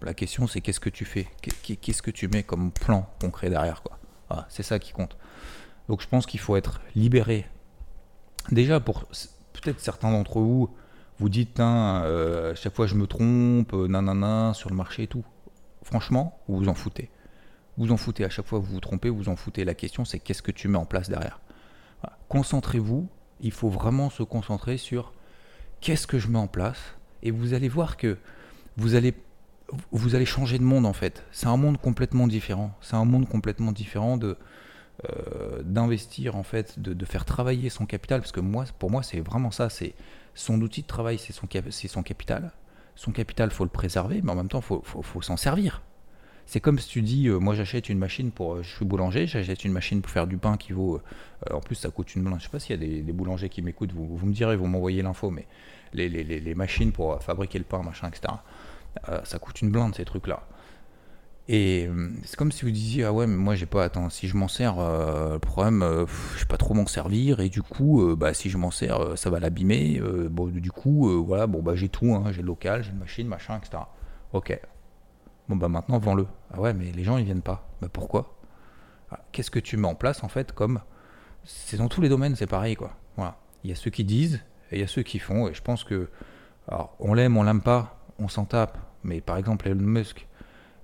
La 0.00 0.14
question 0.14 0.46
c'est 0.46 0.62
qu'est-ce 0.62 0.80
que 0.80 0.90
tu 0.90 1.04
fais? 1.04 1.26
Qu'est-ce 1.42 2.02
que 2.02 2.10
tu 2.10 2.28
mets 2.28 2.44
comme 2.44 2.72
plan 2.72 3.06
concret 3.20 3.50
derrière, 3.50 3.82
quoi? 3.82 3.98
Voilà, 4.28 4.46
c'est 4.48 4.62
ça 4.62 4.78
qui 4.78 4.92
compte. 4.92 5.16
Donc 5.88 6.02
je 6.02 6.08
pense 6.08 6.26
qu'il 6.26 6.40
faut 6.40 6.56
être 6.56 6.80
libéré 6.94 7.46
déjà 8.50 8.80
pour 8.80 9.04
peut-être 9.52 9.80
certains 9.80 10.10
d'entre 10.10 10.40
vous, 10.40 10.70
vous 11.18 11.28
dites, 11.28 11.60
hein, 11.60 12.02
euh, 12.04 12.54
chaque 12.54 12.74
fois 12.74 12.86
je 12.86 12.94
me 12.94 13.06
trompe, 13.06 13.72
euh, 13.72 13.88
nanana, 13.88 14.52
sur 14.54 14.70
le 14.70 14.76
marché 14.76 15.04
et 15.04 15.06
tout. 15.06 15.24
Franchement, 15.82 16.38
vous 16.48 16.58
vous 16.58 16.68
en 16.68 16.74
foutez. 16.74 17.10
Vous 17.76 17.92
en 17.92 17.96
foutez, 17.96 18.24
à 18.24 18.28
chaque 18.28 18.46
fois 18.46 18.58
vous 18.58 18.72
vous 18.72 18.80
trompez, 18.80 19.08
vous 19.08 19.16
vous 19.16 19.28
en 19.28 19.36
foutez. 19.36 19.64
La 19.64 19.74
question 19.74 20.04
c'est 20.04 20.18
qu'est-ce 20.18 20.42
que 20.42 20.52
tu 20.52 20.68
mets 20.68 20.78
en 20.78 20.86
place 20.86 21.08
derrière? 21.08 21.40
Concentrez-vous, 22.28 23.08
il 23.40 23.52
faut 23.52 23.70
vraiment 23.70 24.10
se 24.10 24.22
concentrer 24.22 24.76
sur 24.76 25.12
qu'est-ce 25.80 26.06
que 26.06 26.18
je 26.18 26.28
mets 26.28 26.38
en 26.38 26.46
place 26.46 26.78
et 27.22 27.30
vous 27.30 27.54
allez 27.54 27.68
voir 27.68 27.96
que 27.96 28.18
vous 28.76 28.94
allez 28.94 29.14
vous 29.90 30.14
allez 30.14 30.26
changer 30.26 30.58
de 30.58 30.64
monde 30.64 30.86
en 30.86 30.92
fait. 30.92 31.24
C'est 31.30 31.46
un 31.46 31.56
monde 31.56 31.78
complètement 31.78 32.26
différent. 32.26 32.72
C'est 32.80 32.96
un 32.96 33.04
monde 33.04 33.28
complètement 33.28 33.72
différent 33.72 34.16
de 34.16 34.36
euh, 35.08 35.62
d'investir 35.62 36.34
en 36.34 36.42
fait, 36.42 36.80
de, 36.80 37.04
faire 37.04 37.24
travailler 37.24 37.70
son 37.70 37.86
capital, 37.86 38.20
parce 38.20 38.32
que 38.32 38.40
moi, 38.40 38.64
pour 38.80 38.90
moi, 38.90 39.04
c'est 39.04 39.20
vraiment 39.20 39.52
ça. 39.52 39.68
C'est 39.70 39.94
son 40.34 40.60
outil 40.60 40.82
de 40.82 40.88
travail, 40.88 41.18
c'est 41.18 41.32
son, 41.32 41.46
capital. 41.46 42.50
Son 42.96 43.12
capital, 43.12 43.52
faut 43.52 43.62
le 43.62 43.70
préserver, 43.70 44.20
mais 44.24 44.32
en 44.32 44.34
même 44.34 44.48
temps, 44.48 44.60
faut, 44.60 44.82
faut, 44.84 45.22
s'en 45.22 45.36
servir. 45.36 45.82
C'est 46.46 46.58
comme 46.58 46.80
si 46.80 46.88
tu 46.88 47.02
dis, 47.02 47.28
euh, 47.28 47.38
moi 47.38 47.54
j'achète 47.54 47.88
une 47.90 47.98
machine 47.98 48.32
pour, 48.32 48.54
euh, 48.54 48.62
je 48.64 48.74
suis 48.74 48.84
boulanger, 48.84 49.28
j'achète 49.28 49.64
une 49.64 49.72
machine 49.72 50.00
pour 50.00 50.10
faire 50.10 50.26
du 50.26 50.36
pain 50.36 50.56
qui 50.56 50.72
vaut, 50.72 51.00
en 51.48 51.60
plus 51.60 51.76
ça 51.76 51.90
coûte 51.90 52.16
une 52.16 52.24
blinde. 52.24 52.38
Je 52.40 52.44
sais 52.44 52.50
pas 52.50 52.58
s'il 52.58 52.82
y 52.82 52.98
a 52.98 53.02
des, 53.02 53.12
boulangers 53.12 53.50
qui 53.50 53.62
m'écoutent, 53.62 53.92
vous, 53.92 54.16
vous, 54.16 54.26
me 54.26 54.32
direz, 54.32 54.56
vous 54.56 54.66
m'envoyez 54.66 55.02
l'info, 55.02 55.30
mais 55.30 55.46
les, 55.92 56.08
les, 56.08 56.24
les, 56.24 56.54
machines 56.56 56.90
pour 56.90 57.22
fabriquer 57.22 57.58
le 57.58 57.64
pain, 57.64 57.82
machin, 57.82 58.08
etc. 58.08 58.34
ça 59.24 59.38
coûte 59.38 59.60
une 59.62 59.70
blinde 59.70 59.94
ces 59.94 60.04
trucs-là. 60.04 60.42
Et 61.50 61.86
euh, 61.88 62.10
c'est 62.24 62.36
comme 62.36 62.52
si 62.52 62.66
vous 62.66 62.70
disiez 62.70 63.04
ah 63.04 63.12
ouais 63.12 63.26
mais 63.26 63.36
moi 63.36 63.54
j'ai 63.54 63.64
pas 63.64 63.84
attends 63.84 64.10
si 64.10 64.28
je 64.28 64.36
m'en 64.36 64.48
sers 64.48 64.78
euh, 64.78 65.32
le 65.32 65.38
problème 65.38 65.82
euh, 65.82 66.04
je 66.34 66.40
sais 66.40 66.46
pas 66.46 66.58
trop 66.58 66.74
m'en 66.74 66.86
servir 66.86 67.40
et 67.40 67.48
du 67.48 67.62
coup 67.62 68.14
bah 68.16 68.34
si 68.34 68.50
je 68.50 68.58
m'en 68.58 68.70
sers 68.70 69.16
ça 69.16 69.30
va 69.30 69.40
l'abîmer 69.40 69.98
bon 70.30 70.48
du 70.48 70.70
coup 70.70 71.08
voilà 71.24 71.46
bon 71.46 71.62
bah 71.62 71.74
j'ai 71.74 71.88
tout 71.88 72.12
hein, 72.12 72.24
j'ai 72.32 72.42
le 72.42 72.48
local 72.48 72.84
j'ai 72.84 72.90
une 72.90 72.98
machine 72.98 73.26
machin 73.26 73.58
etc 73.58 73.78
ok. 74.32 74.60
Bon 75.48 75.56
bah 75.56 75.68
maintenant 75.68 75.98
vends-le. 75.98 76.26
Ah 76.52 76.60
ouais 76.60 76.74
mais 76.74 76.92
les 76.92 77.04
gens 77.04 77.16
ils 77.16 77.24
viennent 77.24 77.42
pas. 77.42 77.66
Bah 77.80 77.88
pourquoi? 77.90 78.34
Ah, 79.10 79.20
qu'est-ce 79.32 79.50
que 79.50 79.58
tu 79.58 79.76
mets 79.76 79.88
en 79.88 79.94
place 79.94 80.22
en 80.22 80.28
fait 80.28 80.52
comme 80.52 80.80
c'est 81.44 81.78
dans 81.78 81.88
tous 81.88 82.02
les 82.02 82.08
domaines 82.08 82.36
c'est 82.36 82.46
pareil 82.46 82.76
quoi. 82.76 82.92
Voilà. 83.16 83.38
Il 83.64 83.70
y 83.70 83.72
a 83.72 83.76
ceux 83.76 83.90
qui 83.90 84.04
disent 84.04 84.42
et 84.70 84.76
il 84.76 84.80
y 84.80 84.84
a 84.84 84.86
ceux 84.86 85.02
qui 85.02 85.18
font 85.18 85.48
et 85.48 85.54
je 85.54 85.62
pense 85.62 85.84
que 85.84 86.10
alors 86.68 86.94
on 87.00 87.14
l'aime 87.14 87.36
on 87.36 87.42
l'aime 87.42 87.62
pas 87.62 87.97
on 88.18 88.28
s'en 88.28 88.44
tape 88.44 88.78
mais 89.04 89.20
par 89.20 89.36
exemple 89.36 89.68
Elon 89.68 89.82
Musk 89.82 90.26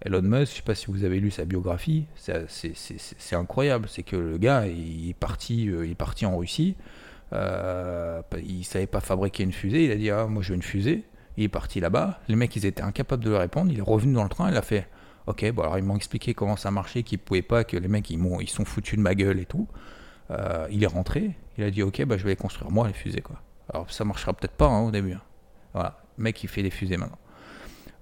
Elon 0.04 0.22
Musk, 0.22 0.52
je 0.52 0.56
sais 0.56 0.62
pas 0.62 0.74
si 0.74 0.86
vous 0.88 1.04
avez 1.04 1.18
lu 1.18 1.30
sa 1.30 1.46
biographie, 1.46 2.06
c'est 2.14 3.34
incroyable. 3.34 3.88
C'est 3.88 4.02
que 4.02 4.16
le 4.16 4.36
gars, 4.36 4.66
il 4.66 5.08
est 5.08 5.14
parti, 5.14 5.70
euh, 5.70 5.86
il 5.86 5.92
est 5.92 5.94
parti 5.94 6.26
en 6.26 6.36
Russie. 6.36 6.76
Euh, 7.32 8.20
il 8.46 8.64
savait 8.64 8.86
pas 8.86 9.00
fabriquer 9.00 9.44
une 9.44 9.52
fusée. 9.52 9.86
Il 9.86 9.90
a 9.90 9.96
dit 9.96 10.10
ah 10.10 10.26
moi 10.26 10.42
je 10.42 10.50
veux 10.50 10.56
une 10.56 10.62
fusée. 10.62 11.04
Il 11.36 11.44
est 11.44 11.48
parti 11.48 11.80
là-bas. 11.80 12.20
Les 12.28 12.36
mecs 12.36 12.54
ils 12.54 12.66
étaient 12.66 12.82
incapables 12.82 13.24
de 13.24 13.30
le 13.30 13.38
répondre. 13.38 13.72
Il 13.72 13.78
est 13.78 13.82
revenu 13.82 14.12
dans 14.12 14.22
le 14.22 14.28
train. 14.28 14.50
Il 14.50 14.56
a 14.56 14.62
fait 14.62 14.86
ok 15.26 15.52
bon 15.52 15.62
alors 15.62 15.78
ils 15.78 15.84
m'ont 15.84 15.96
expliqué 15.96 16.34
comment 16.34 16.56
ça 16.56 16.70
marchait, 16.70 17.02
qu'ils 17.02 17.18
pouvaient 17.18 17.42
pas, 17.42 17.64
que 17.64 17.78
les 17.78 17.88
mecs 17.88 18.10
ils 18.10 18.20
ils 18.40 18.48
sont 18.48 18.66
foutus 18.66 18.98
de 18.98 19.02
ma 19.02 19.14
gueule 19.14 19.40
et 19.40 19.46
tout. 19.46 19.66
Euh, 20.30 20.66
il 20.70 20.84
est 20.84 20.88
rentré. 20.88 21.30
Il 21.56 21.64
a 21.64 21.70
dit 21.70 21.82
ok 21.82 22.04
bah 22.04 22.18
je 22.18 22.24
vais 22.24 22.30
les 22.30 22.36
construire 22.36 22.70
moi 22.70 22.86
les 22.86 22.94
fusées 22.94 23.22
quoi. 23.22 23.40
Alors 23.72 23.90
ça 23.90 24.04
marchera 24.04 24.34
peut-être 24.34 24.52
pas 24.56 24.66
hein, 24.66 24.82
au 24.82 24.90
début. 24.90 25.14
Hein. 25.14 25.22
Voilà, 25.72 26.02
le 26.18 26.24
mec 26.24 26.42
il 26.44 26.48
fait 26.48 26.62
des 26.62 26.70
fusées 26.70 26.98
maintenant. 26.98 27.18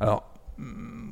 Alors 0.03 0.25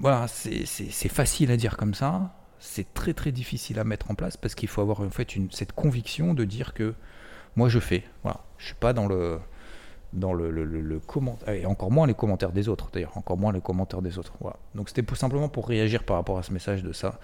voilà, 0.01 0.27
c'est 0.29 1.09
facile 1.09 1.51
à 1.51 1.57
dire 1.57 1.77
comme 1.77 1.95
ça. 1.95 2.35
C'est 2.59 2.93
très 2.93 3.15
très 3.15 3.33
difficile 3.33 3.79
à 3.79 3.85
mettre 3.85 4.11
en 4.11 4.15
place 4.15 4.37
parce 4.37 4.55
qu'il 4.55 4.69
faut 4.69 4.83
avoir 4.83 5.01
en 5.01 5.11
fait 5.11 5.29
cette 5.51 5.73
conviction 5.73 6.35
de 6.35 6.45
dire 6.45 6.75
que 6.75 6.95
moi 7.57 7.69
je 7.69 7.79
fais. 7.79 8.05
Voilà, 8.23 8.41
je 8.59 8.67
suis 8.67 8.75
pas 8.75 8.93
dans 8.93 9.07
le 9.07 9.39
dans 10.13 10.33
le, 10.33 11.01
commentaire 11.07 11.55
et 11.55 11.67
encore 11.67 11.93
moins 11.93 12.07
les 12.07 12.15
commentaires 12.15 12.53
des 12.53 12.69
autres 12.69 12.91
d'ailleurs. 12.93 13.17
Encore 13.17 13.39
moins 13.39 13.53
les 13.53 13.61
commentaires 13.61 14.03
des 14.03 14.19
autres. 14.19 14.35
Voilà. 14.41 14.57
Donc 14.75 14.89
c'était 14.89 15.05
simplement 15.15 15.49
pour 15.49 15.69
réagir 15.69 16.03
par 16.05 16.17
rapport 16.17 16.39
à 16.39 16.43
ce 16.43 16.53
message 16.53 16.83
de 16.83 16.93
ça 16.93 17.21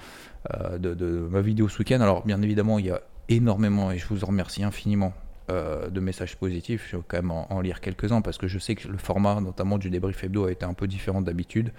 euh, 0.54 0.78
de, 0.78 0.94
de, 0.94 1.28
ma 1.30 1.40
vidéo 1.40 1.68
ce 1.68 1.78
week-end. 1.80 2.00
Alors 2.00 2.24
bien 2.24 2.40
évidemment 2.42 2.78
il 2.78 2.86
y 2.86 2.90
a 2.90 3.00
énormément 3.28 3.90
et 3.90 3.98
je 3.98 4.06
vous 4.06 4.22
en 4.24 4.28
remercie 4.28 4.62
infiniment 4.62 5.12
euh, 5.50 5.88
de 5.88 6.00
messages 6.00 6.36
positifs 6.36 6.88
je 6.90 6.96
vais 6.96 7.02
quand 7.06 7.18
même 7.18 7.30
en, 7.30 7.60
lire 7.60 7.80
quelques-uns 7.80 8.20
parce 8.20 8.36
que 8.36 8.48
je 8.48 8.58
sais 8.58 8.74
que 8.74 8.88
le 8.88 8.98
format 8.98 9.40
notamment 9.40 9.78
du 9.78 9.90
débrief 9.90 10.24
hebdo 10.24 10.46
a 10.46 10.52
été 10.52 10.64
un 10.64 10.74
peu 10.74 10.86
différent 10.86 11.22
d'habitude 11.22 11.72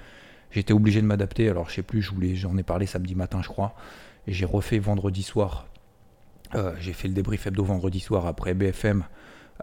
J'étais 0.51 0.73
obligé 0.73 1.01
de 1.01 1.05
m'adapter. 1.05 1.49
Alors, 1.49 1.69
je 1.69 1.75
sais 1.75 1.83
plus, 1.83 2.01
j'en 2.01 2.57
ai 2.57 2.63
parlé 2.63 2.85
samedi 2.85 3.15
matin, 3.15 3.41
je 3.41 3.47
crois. 3.47 3.75
J'ai 4.27 4.45
refait 4.45 4.79
vendredi 4.79 5.23
soir. 5.23 5.67
Euh, 6.55 6.73
j'ai 6.79 6.93
fait 6.93 7.07
le 7.07 7.13
débrief 7.13 7.47
hebdo 7.47 7.63
vendredi 7.63 7.99
soir 7.99 8.25
après 8.25 8.53
BFM, 8.53 9.03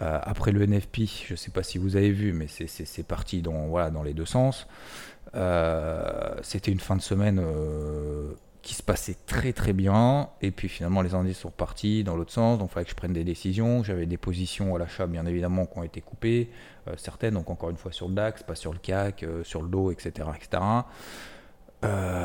euh, 0.02 0.18
après 0.23 0.52
le 0.52 0.66
NFP. 0.66 1.02
Je 1.26 1.32
ne 1.32 1.37
sais 1.37 1.50
pas 1.50 1.62
si 1.62 1.78
vous 1.78 1.96
avez 1.96 2.11
vu, 2.11 2.32
mais 2.32 2.46
c'est 2.49 3.06
parti 3.06 3.40
dans, 3.40 3.66
voilà, 3.66 3.90
dans 3.90 4.02
les 4.02 4.14
deux 4.14 4.26
sens. 4.26 4.66
C'était 6.42 6.70
une 6.70 6.80
fin 6.80 6.96
de 6.96 7.02
semaine 7.02 7.42
qui 8.64 8.75
se 8.75 8.83
passait 8.83 9.16
très 9.26 9.52
très 9.52 9.75
bien. 9.75 10.30
Et 10.40 10.50
puis 10.50 10.68
finalement, 10.68 11.02
les 11.02 11.14
indices 11.14 11.38
sont 11.38 11.50
partis 11.50 12.02
dans 12.02 12.16
l'autre 12.16 12.33
sens. 12.33 12.59
Donc 12.59 12.71
il 12.71 12.73
fallait 12.73 12.85
que 12.85 12.90
je 12.90 12.97
prenne 12.97 13.12
des 13.12 13.23
décisions. 13.23 13.85
J'avais 13.85 14.06
des 14.06 14.16
positions 14.16 14.75
à 14.75 14.78
l'achat, 14.78 15.06
bien 15.06 15.26
évidemment, 15.26 15.66
qui 15.66 15.78
ont 15.78 15.83
été 15.83 16.00
coupées. 16.00 16.50
Euh, 16.88 16.94
certaines, 16.97 17.35
donc 17.35 17.50
encore 17.50 17.71
une 17.71 17.76
fois 17.76 17.92
sur 17.92 18.09
le 18.09 18.14
DAX, 18.14 18.42
pas 18.42 18.54
sur 18.54 18.73
le 18.73 18.78
CAC, 18.78 19.23
euh, 19.23 19.44
sur 19.44 19.62
le 19.62 19.68
dos, 19.68 19.92
etc. 19.92 20.28
etc. 20.35 20.62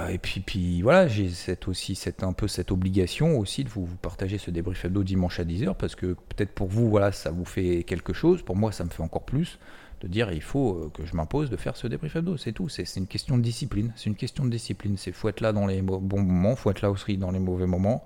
Et 0.10 0.18
puis, 0.20 0.40
puis 0.40 0.82
voilà, 0.82 1.10
j'ai 1.10 1.28
cette 1.30 1.68
aussi 1.68 1.94
cette, 1.94 2.24
un 2.24 2.32
peu 2.32 2.48
cette 2.48 2.72
obligation 2.72 3.38
aussi 3.38 3.66
de 3.66 3.70
vous, 3.70 3.84
vous 3.84 3.98
partager 3.98 4.38
ce 4.38 4.52
débrief 4.52 4.86
hebdo 4.86 5.04
dimanche 5.04 5.42
à 5.42 5.44
10h 5.44 5.76
parce 5.76 5.96
que 5.96 6.14
peut-être 6.14 6.54
pour 6.54 6.70
vous, 6.70 6.90
voilà, 6.90 7.12
ça 7.12 7.30
vous 7.30 7.44
fait 7.44 7.84
quelque 7.84 8.14
chose. 8.14 8.42
Pour 8.42 8.56
moi, 8.56 8.72
ça 8.72 8.86
me 8.86 8.90
fait 8.90 9.04
encore 9.04 9.26
plus 9.26 9.60
de 10.02 10.08
dire 10.08 10.32
il 10.32 10.42
faut 10.42 10.76
euh, 10.76 10.92
que 10.94 11.06
je 11.06 11.16
m'impose 11.16 11.50
de 11.50 11.58
faire 11.58 11.76
ce 11.76 11.88
débrief 11.88 12.16
hebdo, 12.16 12.38
c'est 12.38 12.54
tout. 12.54 12.70
C'est 12.70 12.86
une 12.96 13.08
question 13.08 13.38
de 13.38 13.44
discipline. 13.44 13.92
C'est 13.96 14.06
une 14.06 14.16
question 14.16 14.46
de 14.46 14.50
discipline. 14.50 14.98
C'est 14.98 15.12
faut 15.12 15.30
être 15.30 15.42
là 15.42 15.52
dans 15.52 15.66
les 15.66 15.82
bons 15.82 16.22
moments, 16.22 16.56
faut 16.56 16.72
être 16.72 16.82
là 16.82 16.92
aussi 16.92 17.18
dans 17.18 17.32
les 17.32 17.40
mauvais 17.40 17.66
moments. 17.66 18.04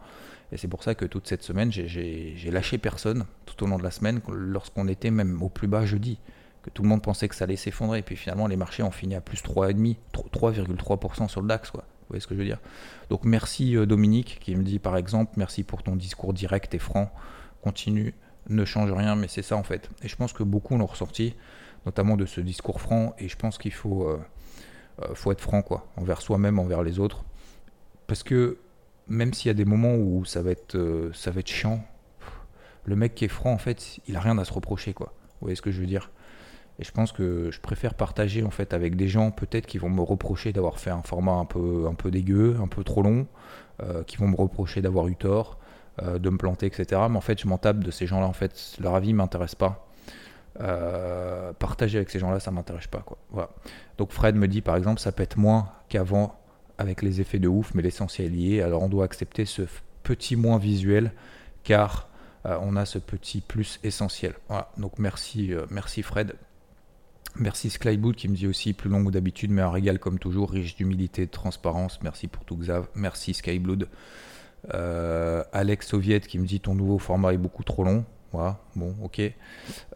Et 0.51 0.57
c'est 0.57 0.67
pour 0.67 0.83
ça 0.83 0.93
que 0.93 1.05
toute 1.05 1.27
cette 1.27 1.41
semaine, 1.41 1.71
j'ai 1.71 2.51
lâché 2.51 2.77
personne 2.77 3.25
tout 3.45 3.63
au 3.63 3.67
long 3.67 3.77
de 3.77 3.83
la 3.83 3.89
semaine, 3.89 4.21
lorsqu'on 4.29 4.87
était 4.87 5.09
même 5.09 5.41
au 5.41 5.49
plus 5.49 5.67
bas 5.67 5.83
jeudi, 5.83 6.19
que 6.61 6.69
tout 6.69 6.83
le 6.83 6.89
monde 6.89 7.01
pensait 7.01 7.27
que 7.27 7.35
ça 7.35 7.45
allait 7.45 7.55
s'effondrer. 7.55 7.99
Et 7.99 8.01
puis 8.03 8.15
finalement, 8.15 8.45
les 8.45 8.55
marchés 8.55 8.83
ont 8.83 8.91
fini 8.91 9.15
à 9.15 9.21
plus 9.21 9.41
3,5, 9.41 9.95
3,3% 10.13 11.27
sur 11.27 11.41
le 11.41 11.47
DAX. 11.47 11.71
Quoi. 11.71 11.81
Vous 11.81 12.05
voyez 12.09 12.21
ce 12.21 12.27
que 12.27 12.35
je 12.35 12.39
veux 12.39 12.45
dire? 12.45 12.59
Donc 13.09 13.23
merci 13.23 13.75
euh, 13.75 13.87
Dominique 13.87 14.37
qui 14.41 14.55
me 14.55 14.61
dit 14.61 14.77
par 14.77 14.95
exemple, 14.95 15.31
merci 15.37 15.63
pour 15.63 15.81
ton 15.81 15.95
discours 15.95 16.33
direct 16.33 16.73
et 16.75 16.79
franc. 16.79 17.11
Continue, 17.63 18.13
ne 18.49 18.65
change 18.65 18.91
rien, 18.91 19.15
mais 19.15 19.27
c'est 19.27 19.41
ça 19.41 19.55
en 19.55 19.63
fait. 19.63 19.89
Et 20.03 20.07
je 20.07 20.15
pense 20.15 20.33
que 20.33 20.43
beaucoup 20.43 20.77
l'ont 20.77 20.85
ressorti 20.85 21.35
notamment 21.85 22.17
de 22.17 22.25
ce 22.25 22.41
discours 22.41 22.81
franc. 22.81 23.13
Et 23.19 23.27
je 23.27 23.35
pense 23.35 23.57
qu'il 23.57 23.73
faut, 23.73 24.07
euh, 24.07 24.19
euh, 25.01 25.15
faut 25.15 25.31
être 25.31 25.41
franc, 25.41 25.61
quoi, 25.61 25.87
envers 25.97 26.21
soi-même, 26.21 26.59
envers 26.59 26.83
les 26.83 26.99
autres. 26.99 27.23
Parce 28.07 28.23
que 28.23 28.57
même 29.07 29.33
s'il 29.33 29.47
y 29.47 29.51
a 29.51 29.55
des 29.55 29.65
moments 29.65 29.95
où 29.95 30.25
ça 30.25 30.41
va 30.41 30.51
être, 30.51 30.75
euh, 30.75 31.11
ça 31.13 31.31
va 31.31 31.39
être 31.39 31.49
chiant, 31.49 31.83
le 32.85 32.95
mec 32.95 33.15
qui 33.15 33.25
est 33.25 33.29
franc, 33.29 33.51
en 33.51 33.57
fait, 33.57 33.99
il 34.07 34.15
a 34.15 34.19
rien 34.19 34.37
à 34.37 34.45
se 34.45 34.53
reprocher, 34.53 34.93
quoi. 34.93 35.13
Vous 35.39 35.47
voyez 35.47 35.55
ce 35.55 35.61
que 35.61 35.71
je 35.71 35.79
veux 35.79 35.87
dire? 35.87 36.11
Et 36.79 36.83
je 36.83 36.91
pense 36.91 37.11
que 37.11 37.51
je 37.51 37.59
préfère 37.59 37.93
partager 37.93 38.43
en 38.43 38.49
fait 38.49 38.73
avec 38.73 38.95
des 38.95 39.07
gens 39.07 39.29
peut-être 39.29 39.67
qui 39.67 39.77
vont 39.77 39.89
me 39.89 40.01
reprocher 40.01 40.53
d'avoir 40.53 40.79
fait 40.79 40.89
un 40.89 41.03
format 41.03 41.33
un 41.33 41.45
peu, 41.45 41.85
un 41.87 41.93
peu 41.93 42.09
dégueu, 42.09 42.57
un 42.59 42.67
peu 42.67 42.83
trop 42.83 43.03
long, 43.03 43.27
qui 44.07 44.17
vont 44.17 44.27
me 44.27 44.35
reprocher 44.35 44.81
d'avoir 44.81 45.07
eu 45.07 45.15
tort, 45.15 45.59
de 46.01 46.29
me 46.29 46.37
planter, 46.37 46.65
etc. 46.65 47.01
Mais 47.09 47.17
en 47.17 47.21
fait, 47.21 47.39
je 47.39 47.47
m'en 47.47 47.57
tape 47.57 47.83
de 47.83 47.91
ces 47.91 48.07
gens-là. 48.07 48.25
En 48.25 48.33
fait, 48.33 48.77
leur 48.79 48.95
avis 48.95 49.13
m'intéresse 49.13 49.55
pas. 49.55 49.87
Euh, 50.61 51.51
partager 51.53 51.97
avec 51.97 52.11
ces 52.11 52.19
gens-là, 52.19 52.39
ça 52.39 52.51
m'intéresse 52.51 52.87
pas. 52.87 52.99
Quoi. 52.99 53.17
Voilà. 53.31 53.49
Donc 53.97 54.11
Fred 54.11 54.35
me 54.35 54.47
dit 54.47 54.61
par 54.61 54.75
exemple, 54.75 54.99
ça 54.99 55.11
pète 55.11 55.35
moins 55.35 55.69
qu'avant 55.89 56.39
avec 56.77 57.01
les 57.01 57.21
effets 57.21 57.39
de 57.39 57.47
ouf, 57.47 57.73
mais 57.73 57.81
l'essentiel 57.81 58.27
est 58.27 58.35
lié. 58.35 58.61
Alors 58.61 58.83
on 58.83 58.89
doit 58.89 59.05
accepter 59.05 59.45
ce 59.45 59.63
petit 60.03 60.35
moins 60.35 60.59
visuel 60.59 61.11
car 61.63 62.09
euh, 62.45 62.57
on 62.61 62.75
a 62.75 62.85
ce 62.85 62.99
petit 62.99 63.41
plus 63.41 63.79
essentiel. 63.83 64.33
Voilà. 64.47 64.71
Donc 64.77 64.99
merci, 64.99 65.53
euh, 65.53 65.65
merci 65.69 66.03
Fred. 66.03 66.35
Merci 67.35 67.71
Skyboot 67.71 68.15
qui 68.15 68.27
me 68.27 68.35
dit 68.35 68.45
aussi 68.45 68.73
plus 68.73 68.91
long 68.91 69.03
que 69.03 69.09
d'habitude, 69.09 69.49
mais 69.49 69.63
un 69.63 69.71
régal 69.71 69.97
comme 69.97 70.19
toujours, 70.19 70.51
riche 70.51 70.75
d'humilité, 70.75 71.25
de 71.25 71.31
transparence. 71.31 71.99
Merci 72.03 72.27
pour 72.27 72.45
tout 72.45 72.57
Xav. 72.57 72.87
Merci 72.93 73.33
Skyblood. 73.33 73.87
Alex 74.71 75.87
Soviet 75.87 76.21
qui 76.21 76.39
me 76.39 76.45
dit 76.45 76.59
ton 76.59 76.75
nouveau 76.75 76.97
format 76.97 77.33
est 77.33 77.37
beaucoup 77.37 77.63
trop 77.63 77.83
long. 77.83 78.05
Voilà, 78.33 78.57
bon, 78.75 78.95
ok. 79.03 79.21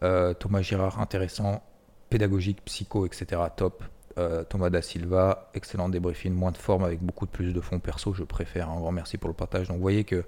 Euh, 0.04 0.32
Thomas 0.32 0.62
Girard, 0.62 1.00
intéressant. 1.00 1.62
Pédagogique, 2.08 2.64
psycho, 2.64 3.04
etc. 3.04 3.42
Top. 3.54 3.82
Euh, 4.16 4.44
Thomas 4.44 4.70
Da 4.70 4.80
Silva, 4.80 5.50
excellent 5.54 5.88
débriefing, 5.88 6.32
moins 6.32 6.52
de 6.52 6.56
forme 6.56 6.84
avec 6.84 7.00
beaucoup 7.00 7.26
de 7.26 7.30
plus 7.30 7.52
de 7.52 7.60
fonds 7.60 7.80
perso, 7.80 8.14
je 8.14 8.22
préfère. 8.22 8.70
Un 8.70 8.76
grand 8.76 8.92
merci 8.92 9.18
pour 9.18 9.28
le 9.28 9.34
partage. 9.34 9.68
Donc 9.68 9.76
vous 9.76 9.82
voyez 9.82 10.04
que 10.04 10.24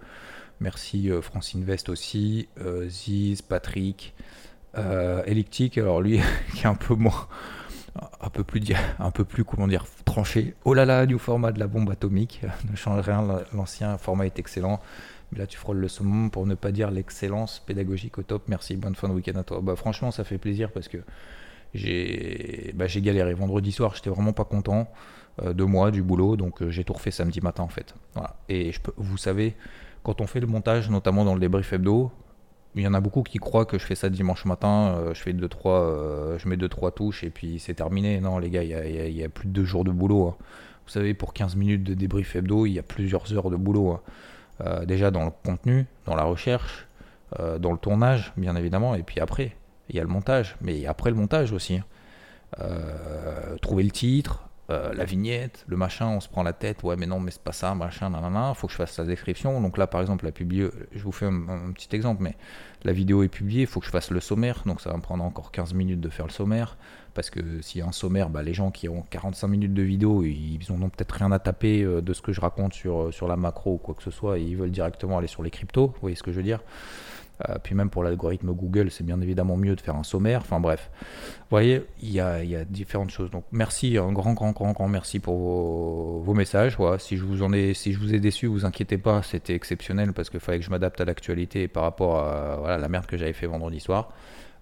merci 0.59 1.11
euh, 1.11 1.23
Francine 1.23 1.65
Vest 1.65 1.89
aussi, 1.89 2.49
Ziz, 2.89 3.43
Patrick, 3.43 4.15
Elliptique, 4.75 5.79
alors 5.79 6.01
lui 6.01 6.21
qui 6.55 6.65
est 6.65 6.67
un 6.67 6.75
peu 6.75 6.95
moins, 6.95 7.29
un 8.21 8.31
peu 8.31 8.45
plus, 8.45 8.63
un 8.99 9.11
peu 9.11 9.25
plus 9.25 9.45
comment 9.45 9.67
dire, 9.67 9.85
tranché. 10.05 10.55
Oh 10.65 10.75
là 10.75 10.85
là, 10.85 11.07
du 11.07 11.19
format 11.19 11.53
de 11.53 11.59
la 11.59 11.67
bombe 11.67 11.91
atomique, 11.91 12.43
ne 12.71 12.77
change 12.77 13.05
rien, 13.05 13.27
l'ancien 13.53 13.99
format 13.99 14.27
est 14.27 14.39
excellent. 14.39 14.81
Mais 15.33 15.39
là, 15.39 15.47
tu 15.47 15.59
frôles 15.59 15.79
le 15.79 15.89
saumon 15.89 16.29
pour 16.29 16.47
ne 16.47 16.55
pas 16.55 16.73
dire 16.73 16.91
l'excellence 16.91 17.61
pédagogique 17.61 18.19
au 18.19 18.23
top. 18.23 18.45
Merci, 18.49 18.77
bonne 18.77 18.97
fin 18.97 19.09
de 19.09 19.13
week-end 19.13 19.39
à 19.39 19.45
toi. 19.45 19.61
Bah, 19.63 19.77
franchement, 19.77 20.11
ça 20.11 20.25
fait 20.25 20.39
plaisir 20.39 20.73
parce 20.73 20.89
que 20.89 20.99
j'ai 21.75 22.73
bah, 22.75 22.87
galéré. 22.87 23.35
Vendredi 23.35 23.73
soir, 23.73 23.95
j'étais 23.95 24.11
vraiment 24.11 24.33
pas 24.33 24.45
content 24.45 24.89
euh, 25.43 25.53
de 25.53 25.65
moi, 25.65 25.91
du 25.91 26.03
boulot, 26.03 26.37
donc 26.37 26.63
euh, 26.63 26.71
j'ai 26.71 26.85
tout 26.85 26.93
refait 26.93 27.13
samedi 27.13 27.41
matin 27.41 27.63
en 27.63 27.69
fait. 27.69 27.95
Et 28.49 28.73
je 28.73 28.81
vous 28.97 29.17
savez, 29.17 29.55
quand 30.03 30.21
on 30.21 30.27
fait 30.27 30.41
le 30.41 30.47
montage, 30.47 30.91
notamment 30.91 31.25
dans 31.25 31.35
le 31.35 31.41
débrief 31.41 31.73
hebdo, 31.73 32.11
il 32.75 32.83
y 32.83 32.87
en 32.87 32.95
a 32.95 33.01
beaucoup 33.01 33.23
qui 33.23 33.39
croient 33.39 33.65
que 33.67 33.79
je 33.79 33.85
fais 33.85 33.95
ça 33.95 34.09
dimanche 34.09 34.45
matin, 34.45 34.95
euh, 34.97 35.15
je 35.15 35.21
fais 35.21 35.33
deux 35.33 35.49
trois, 35.49 36.37
je 36.39 36.49
mets 36.49 36.57
deux 36.57 36.69
trois 36.69 36.93
touches 36.93 37.25
et 37.25 37.31
puis 37.31 37.59
c'est 37.59 37.75
terminé. 37.75 38.21
Non 38.21 38.39
les 38.39 38.51
gars, 38.51 38.63
il 38.63 39.17
y, 39.17 39.25
a, 39.25 39.29
plus 39.29 39.49
de 39.49 39.53
deux 39.53 39.65
jours 39.65 39.85
de 39.85 39.91
boulot. 39.91 40.29
Hein. 40.29 40.37
Vous 40.87 40.93
savez, 40.93 41.15
pour 41.15 41.33
15 41.33 41.57
minutes 41.57 41.85
de 41.85 41.95
débrief 41.95 42.35
hebdo, 42.35 42.67
il 42.67 42.73
y 42.73 42.79
a 42.79 42.83
plusieurs 42.83 43.33
heures 43.33 43.51
de 43.51 43.57
boulot. 43.57 43.91
Hein. 43.91 44.01
Euh, 44.67 44.85
déjà 44.85 45.11
dans 45.11 45.25
le 45.25 45.31
contenu, 45.31 45.87
dans 46.05 46.15
la 46.15 46.25
recherche, 46.25 46.87
euh, 47.39 47.59
dans 47.59 47.73
le 47.73 47.79
tournage, 47.79 48.33
bien 48.37 48.57
évidemment, 48.57 48.95
et 48.95 49.03
puis 49.03 49.21
après, 49.21 49.57
il 49.89 49.97
y 49.97 50.01
a 50.01 50.03
le 50.03 50.09
montage, 50.09 50.57
mais 50.61 50.87
après 50.87 51.11
le 51.11 51.17
montage 51.17 51.53
aussi. 51.53 51.77
Hein. 51.77 51.85
Euh, 52.61 53.57
trouver 53.63 53.85
le 53.85 53.91
titre, 53.91 54.50
euh, 54.71 54.93
la 54.95 55.05
vignette, 55.05 55.65
le 55.67 55.77
machin, 55.77 56.07
on 56.09 56.21
se 56.21 56.29
prend 56.29 56.43
la 56.43 56.53
tête, 56.53 56.83
ouais 56.83 56.97
mais 56.97 57.07
non 57.07 57.19
mais 57.19 57.31
c'est 57.31 57.43
pas 57.43 57.53
ça, 57.53 57.75
machin, 57.75 58.11
nanana, 58.11 58.55
faut 58.55 58.69
que 58.69 58.73
je 58.73 58.77
fasse 58.77 58.97
la 58.99 59.05
description. 59.05 59.61
Donc 59.61 59.77
là 59.79 59.87
par 59.87 60.01
exemple 60.01 60.25
la 60.25 60.33
publier, 60.33 60.69
je 60.93 61.03
vous 61.03 61.13
fais 61.13 61.27
un, 61.27 61.73
petit 61.73 61.95
exemple, 61.95 62.23
mais 62.23 62.37
la 62.85 62.93
vidéo 62.93 63.23
est 63.23 63.29
publiée, 63.29 63.67
faut 63.67 63.81
que 63.81 63.87
je 63.87 63.91
fasse 63.91 64.11
le 64.11 64.21
sommaire, 64.21 64.63
donc 64.67 64.81
ça 64.81 64.91
va 64.91 64.97
me 64.97 65.03
prendre 65.03 65.25
encore 65.25 65.51
15 65.51 65.75
minutes 65.75 66.01
de 66.01 66.09
faire 66.09 66.27
le 66.27 66.33
sommaire, 66.33 66.77
parce 67.15 67.31
que 67.31 67.61
s'il 67.63 67.81
y 67.81 67.83
a 67.83 67.87
un 67.87 67.93
sommaire, 67.93 68.31
bah, 68.31 68.43
les 68.43 68.55
gens 68.55 68.71
qui 68.71 68.89
ont 68.89 69.03
45 69.11 69.49
minutes 69.49 69.75
de 69.75 69.83
vidéo, 69.83 70.23
ils 70.23 70.71
ont 70.71 70.79
peut-être 70.89 71.13
rien 71.13 71.33
à 71.33 71.39
taper 71.41 71.83
euh, 71.83 72.01
de 72.01 72.13
ce 72.13 72.23
que 72.23 72.33
je 72.33 72.41
raconte 72.41 72.73
sur, 72.73 73.13
sur 73.13 73.27
la 73.27 73.37
macro 73.37 73.75
ou 73.75 73.79
quoi 73.79 73.95
que 73.95 74.03
ce 74.03 74.11
soit, 74.11 74.39
et 74.39 74.43
ils 74.43 74.57
veulent 74.57 74.71
directement 74.71 75.19
aller 75.19 75.27
sur 75.27 75.43
les 75.43 75.51
cryptos, 75.51 75.89
vous 75.89 76.01
voyez 76.01 76.17
ce 76.17 76.23
que 76.23 76.31
je 76.31 76.37
veux 76.37 76.45
dire 76.45 76.61
euh, 77.49 77.57
puis 77.63 77.75
même 77.75 77.91
pour 77.91 78.03
l'algorithme 78.03 78.53
Google, 78.53 78.91
c'est 78.91 79.05
bien 79.05 79.21
évidemment 79.21 79.57
mieux 79.57 79.77
de 79.77 79.81
faire 79.81 79.97
un 79.97 80.03
sommaire. 80.03 80.41
Enfin 80.43 80.61
bref, 80.61 80.91
vous 80.93 81.47
voyez, 81.51 81.85
il 82.03 82.11
y 82.11 82.21
a, 82.21 82.65
différentes 82.65 83.11
choses. 83.11 83.31
Donc 83.31 83.45
merci, 83.53 83.97
un 83.99 84.13
grand, 84.13 84.35
grand, 84.35 84.53
grand, 84.53 84.73
grand 84.73 84.89
merci 84.89 85.19
pour 85.19 85.37
vos, 86.23 86.35
messages. 86.35 86.77
Si 86.99 87.17
je 87.17 87.25
vous 87.25 87.43
en 87.43 87.53
ai, 87.53 87.75
si 87.75 87.93
je 87.93 87.99
vous 87.99 88.15
ai 88.15 88.21
déçu, 88.21 88.47
vous 88.47 88.65
inquiétez 88.65 88.99
pas, 88.99 89.23
c'était 89.23 89.55
exceptionnel 89.55 90.13
parce 90.13 90.31
qu'il 90.31 90.41
fallait 90.41 90.59
que 90.59 90.65
je 90.65 90.71
m'adapte 90.71 91.01
à 91.01 91.05
l'actualité 91.05 91.69
par 91.69 91.83
rapport 91.83 92.19
à 92.19 92.79
la 92.79 92.89
merde 92.89 93.07
que 93.07 93.17
j'avais 93.17 93.33
fait 93.33 93.47
vendredi 93.47 93.81
soir. 93.81 94.11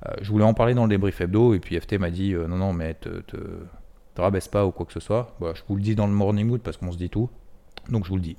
Euh, 0.06 0.12
je 0.22 0.30
voulais 0.30 0.44
en 0.44 0.54
parler 0.54 0.74
dans 0.74 0.84
le 0.84 0.90
débrief 0.90 1.20
hebdo 1.20 1.54
et 1.54 1.60
puis 1.60 1.78
FT 1.78 1.94
m'a 1.94 2.10
dit 2.10 2.32
euh, 2.32 2.46
non, 2.46 2.56
non, 2.56 2.72
mais 2.72 2.94
te, 2.94 3.08
te, 3.08 3.36
te, 4.14 4.20
rabaisse 4.20 4.48
pas 4.48 4.64
ou 4.64 4.70
quoi 4.70 4.86
que 4.86 4.92
ce 4.92 5.00
soit. 5.00 5.36
je 5.40 5.62
vous 5.68 5.76
le 5.76 5.82
dis 5.82 5.94
dans 5.94 6.06
le 6.06 6.12
morning 6.12 6.46
mood 6.46 6.60
parce 6.60 6.76
qu'on 6.76 6.92
se 6.92 6.98
dit 6.98 7.10
tout. 7.10 7.28
Donc 7.88 8.04
je 8.04 8.10
vous 8.10 8.16
le 8.16 8.22
dis. 8.22 8.36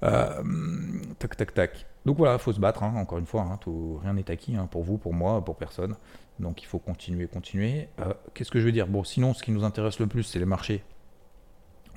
tac, 0.00 1.36
tac, 1.36 1.54
tac. 1.54 1.86
Donc 2.06 2.16
voilà, 2.16 2.34
il 2.34 2.38
faut 2.38 2.52
se 2.52 2.60
battre, 2.60 2.82
hein, 2.82 2.94
encore 2.96 3.18
une 3.18 3.26
fois, 3.26 3.42
hein, 3.42 3.58
rien 4.02 4.14
n'est 4.14 4.30
acquis 4.30 4.56
hein, 4.56 4.66
pour 4.70 4.82
vous, 4.82 4.98
pour 4.98 5.12
moi, 5.12 5.44
pour 5.44 5.56
personne. 5.56 5.94
Donc 6.38 6.62
il 6.62 6.66
faut 6.66 6.78
continuer, 6.78 7.26
continuer. 7.26 7.88
Euh, 8.00 8.14
qu'est-ce 8.34 8.50
que 8.50 8.60
je 8.60 8.64
veux 8.64 8.72
dire? 8.72 8.86
Bon, 8.86 9.04
sinon, 9.04 9.34
ce 9.34 9.42
qui 9.42 9.50
nous 9.50 9.64
intéresse 9.64 9.98
le 9.98 10.06
plus, 10.06 10.22
c'est 10.22 10.38
les 10.38 10.44
marchés. 10.44 10.82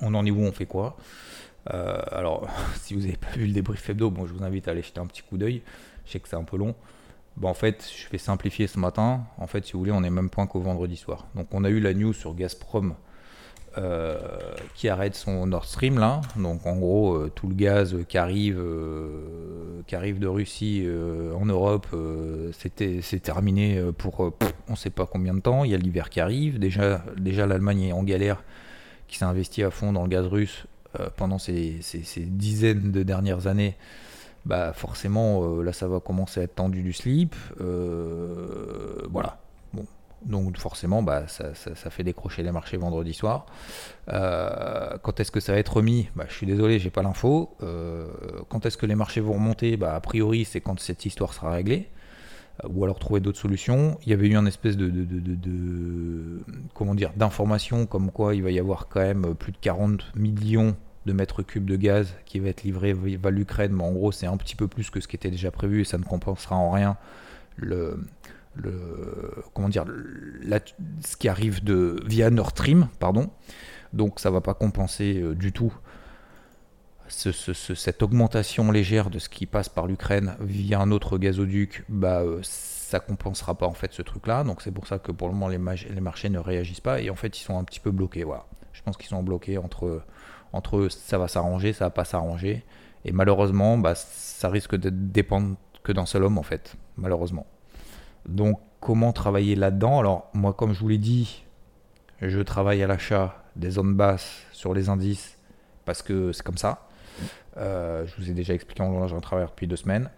On 0.00 0.14
en 0.14 0.26
est 0.26 0.30
où 0.30 0.40
On 0.40 0.52
fait 0.52 0.66
quoi? 0.66 0.96
Euh, 1.72 2.02
Alors, 2.10 2.48
si 2.74 2.94
vous 2.94 3.00
n'avez 3.00 3.16
pas 3.16 3.30
vu 3.30 3.46
le 3.46 3.52
débrief 3.52 3.88
hebdo, 3.88 4.10
bon, 4.10 4.26
je 4.26 4.34
vous 4.34 4.42
invite 4.42 4.68
à 4.68 4.72
aller 4.72 4.82
jeter 4.82 5.00
un 5.00 5.06
petit 5.06 5.22
coup 5.22 5.38
d'œil. 5.38 5.62
Je 6.04 6.12
sais 6.12 6.20
que 6.20 6.28
c'est 6.28 6.36
un 6.36 6.44
peu 6.44 6.56
long. 6.56 6.74
Bon, 7.36 7.48
en 7.48 7.54
fait, 7.54 7.90
je 7.96 8.08
vais 8.10 8.18
simplifier 8.18 8.66
ce 8.66 8.78
matin. 8.78 9.24
En 9.38 9.46
fait, 9.46 9.64
si 9.64 9.72
vous 9.72 9.78
voulez, 9.78 9.92
on 9.92 10.02
est 10.02 10.10
même 10.10 10.28
point 10.28 10.46
qu'au 10.46 10.60
vendredi 10.60 10.96
soir. 10.96 11.26
Donc 11.34 11.46
on 11.52 11.64
a 11.64 11.70
eu 11.70 11.80
la 11.80 11.94
news 11.94 12.12
sur 12.12 12.34
Gazprom 12.34 12.94
euh, 13.78 14.18
qui 14.74 14.90
arrête 14.90 15.14
son 15.14 15.46
Nord 15.46 15.64
Stream 15.64 15.98
là. 15.98 16.20
Donc 16.36 16.66
en 16.66 16.76
gros, 16.76 17.14
euh, 17.14 17.32
tout 17.34 17.48
le 17.48 17.54
gaz 17.54 17.96
qui 18.06 18.18
arrive, 18.18 18.58
euh, 18.58 19.80
qui 19.86 19.96
arrive 19.96 20.18
de 20.18 20.26
Russie 20.26 20.86
en 21.34 21.46
Europe, 21.46 21.86
c'était 22.58 23.00
c'est 23.02 23.20
terminé 23.20 23.82
pour 23.96 24.32
on 24.68 24.76
sait 24.76 24.90
pas 24.90 25.06
combien 25.06 25.32
de 25.32 25.40
temps. 25.40 25.64
Il 25.64 25.70
y 25.70 25.74
a 25.74 25.78
l'hiver 25.78 26.10
qui 26.10 26.20
arrive. 26.20 26.58
Déjà, 26.58 27.02
déjà 27.16 27.46
l'Allemagne 27.46 27.82
est 27.84 27.92
en 27.92 28.02
galère, 28.02 28.42
qui 29.08 29.16
s'est 29.16 29.24
investi 29.24 29.62
à 29.62 29.70
fond 29.70 29.92
dans 29.92 30.02
le 30.02 30.08
gaz 30.08 30.26
russe 30.26 30.66
pendant 31.16 31.38
ces, 31.38 31.78
ces, 31.80 32.20
dizaines 32.20 32.92
de 32.92 33.02
dernières 33.02 33.46
années. 33.46 33.76
Bah 34.44 34.72
forcément, 34.74 35.62
là 35.62 35.72
ça 35.72 35.88
va 35.88 36.00
commencer 36.00 36.40
à 36.40 36.42
être 36.42 36.56
tendu 36.56 36.82
du 36.82 36.92
slip. 36.92 37.34
voilà. 39.10 39.41
Donc 40.24 40.56
forcément, 40.56 41.02
bah, 41.02 41.24
ça, 41.26 41.52
fait 41.54 42.04
décrocher 42.04 42.42
les 42.42 42.52
marchés 42.52 42.76
vendredi 42.76 43.12
soir. 43.12 43.46
Euh, 44.08 44.96
quand 45.02 45.20
est-ce 45.20 45.30
que 45.30 45.40
ça 45.40 45.52
va 45.52 45.58
être 45.58 45.76
remis? 45.76 46.08
Bah, 46.14 46.24
Je 46.28 46.34
suis 46.34 46.46
désolé, 46.46 46.78
j'ai 46.78 46.90
pas 46.90 47.02
l'info. 47.02 47.56
Euh, 47.62 48.06
quand 48.48 48.66
est-ce 48.66 48.76
que 48.76 48.86
les 48.86 48.94
marchés 48.94 49.20
vont 49.20 49.34
remonter? 49.34 49.76
Bah, 49.76 49.94
A 49.94 50.00
priori, 50.00 50.44
c'est 50.44 50.60
quand 50.60 50.78
cette 50.78 51.04
histoire 51.06 51.34
sera 51.34 51.50
réglée. 51.50 51.88
Euh, 52.64 52.68
ou 52.72 52.84
alors 52.84 52.98
trouver 52.98 53.20
d'autres 53.20 53.38
solutions. 53.38 53.98
Il 54.04 54.10
y 54.10 54.12
avait 54.12 54.28
eu 54.28 54.36
un 54.36 54.46
espèce 54.46 54.76
de, 54.76 54.90
comment 56.74 56.94
dire 56.94 57.12
d'information 57.16 57.86
comme 57.86 58.10
quoi 58.10 58.34
il 58.34 58.42
va 58.42 58.50
y 58.50 58.58
avoir 58.58 58.88
quand 58.88 59.00
même 59.00 59.34
plus 59.34 59.52
de 59.52 59.58
40 59.58 60.12
millions 60.14 60.76
de 61.06 61.12
mètres 61.12 61.42
cubes 61.42 61.64
de 61.64 61.76
gaz 61.76 62.14
qui 62.26 62.38
va 62.38 62.48
être 62.48 62.62
livré 62.62 62.94
à 63.24 63.30
l'Ukraine. 63.30 63.72
Mais 63.72 63.84
en 63.84 63.92
gros, 63.92 64.12
c'est 64.12 64.26
un 64.26 64.36
petit 64.36 64.54
peu 64.54 64.68
plus 64.68 64.90
que 64.90 65.00
ce 65.00 65.08
qui 65.08 65.16
était 65.16 65.30
déjà 65.30 65.50
prévu 65.50 65.80
et 65.80 65.84
ça 65.84 65.98
ne 65.98 66.04
compensera 66.04 66.54
en 66.56 66.70
rien 66.70 66.96
le 67.56 67.98
le 68.54 69.34
comment 69.54 69.68
dire 69.68 69.84
ce 71.00 71.16
qui 71.16 71.28
arrive 71.28 71.64
de 71.64 72.00
via 72.06 72.30
Nord 72.30 72.50
Stream 72.50 72.88
pardon. 72.98 73.30
Donc 73.92 74.20
ça 74.20 74.30
va 74.30 74.40
pas 74.40 74.54
compenser 74.54 75.20
euh, 75.20 75.34
du 75.34 75.52
tout 75.52 75.72
cette 77.12 78.02
augmentation 78.02 78.70
légère 78.70 79.10
de 79.10 79.18
ce 79.18 79.28
qui 79.28 79.44
passe 79.44 79.68
par 79.68 79.86
l'Ukraine 79.86 80.34
via 80.40 80.80
un 80.80 80.90
autre 80.90 81.18
gazoduc. 81.18 81.84
Bah 81.88 82.20
euh, 82.20 82.40
ça 82.42 83.00
compensera 83.00 83.56
pas 83.56 83.66
en 83.66 83.74
fait 83.74 83.92
ce 83.92 84.02
truc 84.02 84.26
là 84.26 84.44
donc 84.44 84.60
c'est 84.62 84.70
pour 84.70 84.86
ça 84.86 84.98
que 84.98 85.12
pour 85.12 85.28
le 85.28 85.34
moment 85.34 85.48
les, 85.48 85.58
les, 85.90 86.00
marchés 86.00 86.30
ne 86.30 86.38
réagissent 86.38 86.80
pas. 86.80 87.00
Et 87.00 87.10
en 87.10 87.14
fait 87.14 87.38
ils 87.38 87.42
sont 87.42 87.58
un 87.58 87.64
petit 87.64 87.80
peu 87.80 87.90
bloqués 87.90 88.24
voilà. 88.24 88.46
Je 88.72 88.82
pense 88.82 88.96
qu'ils 88.96 89.08
sont 89.08 89.22
bloqués 89.22 89.58
entre 89.58 90.02
entre 90.52 90.88
ça 90.88 91.18
va 91.18 91.28
s'arranger 91.28 91.72
ça 91.72 91.86
va 91.86 91.90
pas 91.90 92.04
s'arranger. 92.04 92.64
Et 93.04 93.12
malheureusement 93.12 93.78
bah, 93.78 93.94
ça 93.94 94.48
risque 94.48 94.76
de 94.76 94.90
dépendre 94.90 95.56
que 95.82 95.92
d'un 95.92 96.06
seul 96.06 96.24
homme 96.24 96.38
en 96.38 96.42
fait. 96.42 96.76
Malheureusement 96.96 97.46
donc 98.26 98.60
comment 98.80 99.12
travailler 99.12 99.54
là-dedans? 99.54 99.98
Alors 99.98 100.30
moi 100.34 100.52
comme 100.52 100.72
je 100.72 100.80
vous 100.80 100.88
l'ai 100.88 100.98
dit, 100.98 101.44
je 102.20 102.40
travaille 102.40 102.82
à 102.82 102.86
l'achat 102.86 103.42
des 103.56 103.70
zones 103.70 103.94
basses 103.94 104.44
sur 104.52 104.74
les 104.74 104.88
indices 104.88 105.38
parce 105.84 106.02
que 106.02 106.32
c'est 106.32 106.42
comme 106.42 106.58
ça. 106.58 106.88
Euh, 107.56 108.06
je 108.06 108.14
vous 108.16 108.30
ai 108.30 108.32
déjà 108.32 108.54
expliqué 108.54 108.82
en 108.82 109.06
j'en 109.08 109.20
travaille 109.20 109.46
depuis 109.46 109.66
deux 109.66 109.76
semaines. 109.76 110.10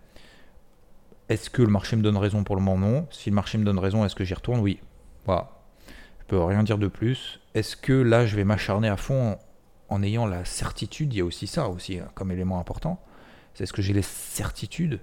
Est-ce 1.29 1.49
que 1.51 1.63
le 1.63 1.69
marché 1.69 1.97
me 1.97 2.03
donne 2.03 2.17
raison? 2.17 2.45
Pour 2.45 2.57
le 2.57 2.63
moment 2.63 2.89
Non. 2.89 3.07
Si 3.11 3.31
le 3.31 3.35
marché 3.35 3.59
me 3.59 3.65
donne 3.65 3.79
raison, 3.79 4.05
est-ce 4.05 4.15
que 4.15 4.25
j'y 4.25 4.35
retourne? 4.35 4.61
Oui. 4.61 4.79
Voilà. 5.25 5.51
Je 6.21 6.25
peux 6.27 6.43
rien 6.43 6.63
dire 6.63 6.79
de 6.79 6.87
plus. 6.87 7.41
Est-ce 7.55 7.77
que 7.77 7.93
là, 7.93 8.27
je 8.27 8.37
vais 8.37 8.45
m'acharner 8.45 8.89
à 8.89 8.97
fond 8.97 9.39
en, 9.89 10.03
ayant 10.03 10.27
la 10.27 10.45
certitude? 10.45 11.13
Il 11.15 11.19
y 11.19 11.21
a 11.21 11.25
aussi 11.25 11.47
ça 11.47 11.69
aussi 11.69 11.99
hein, 11.99 12.09
comme 12.15 12.31
élément 12.31 12.61
important. 12.61 13.01
C'est 13.55 13.67
ce 13.67 13.73
que 13.73 13.83
j'ai 13.83 13.95
les 13.95 14.03
certitudes? 14.03 15.01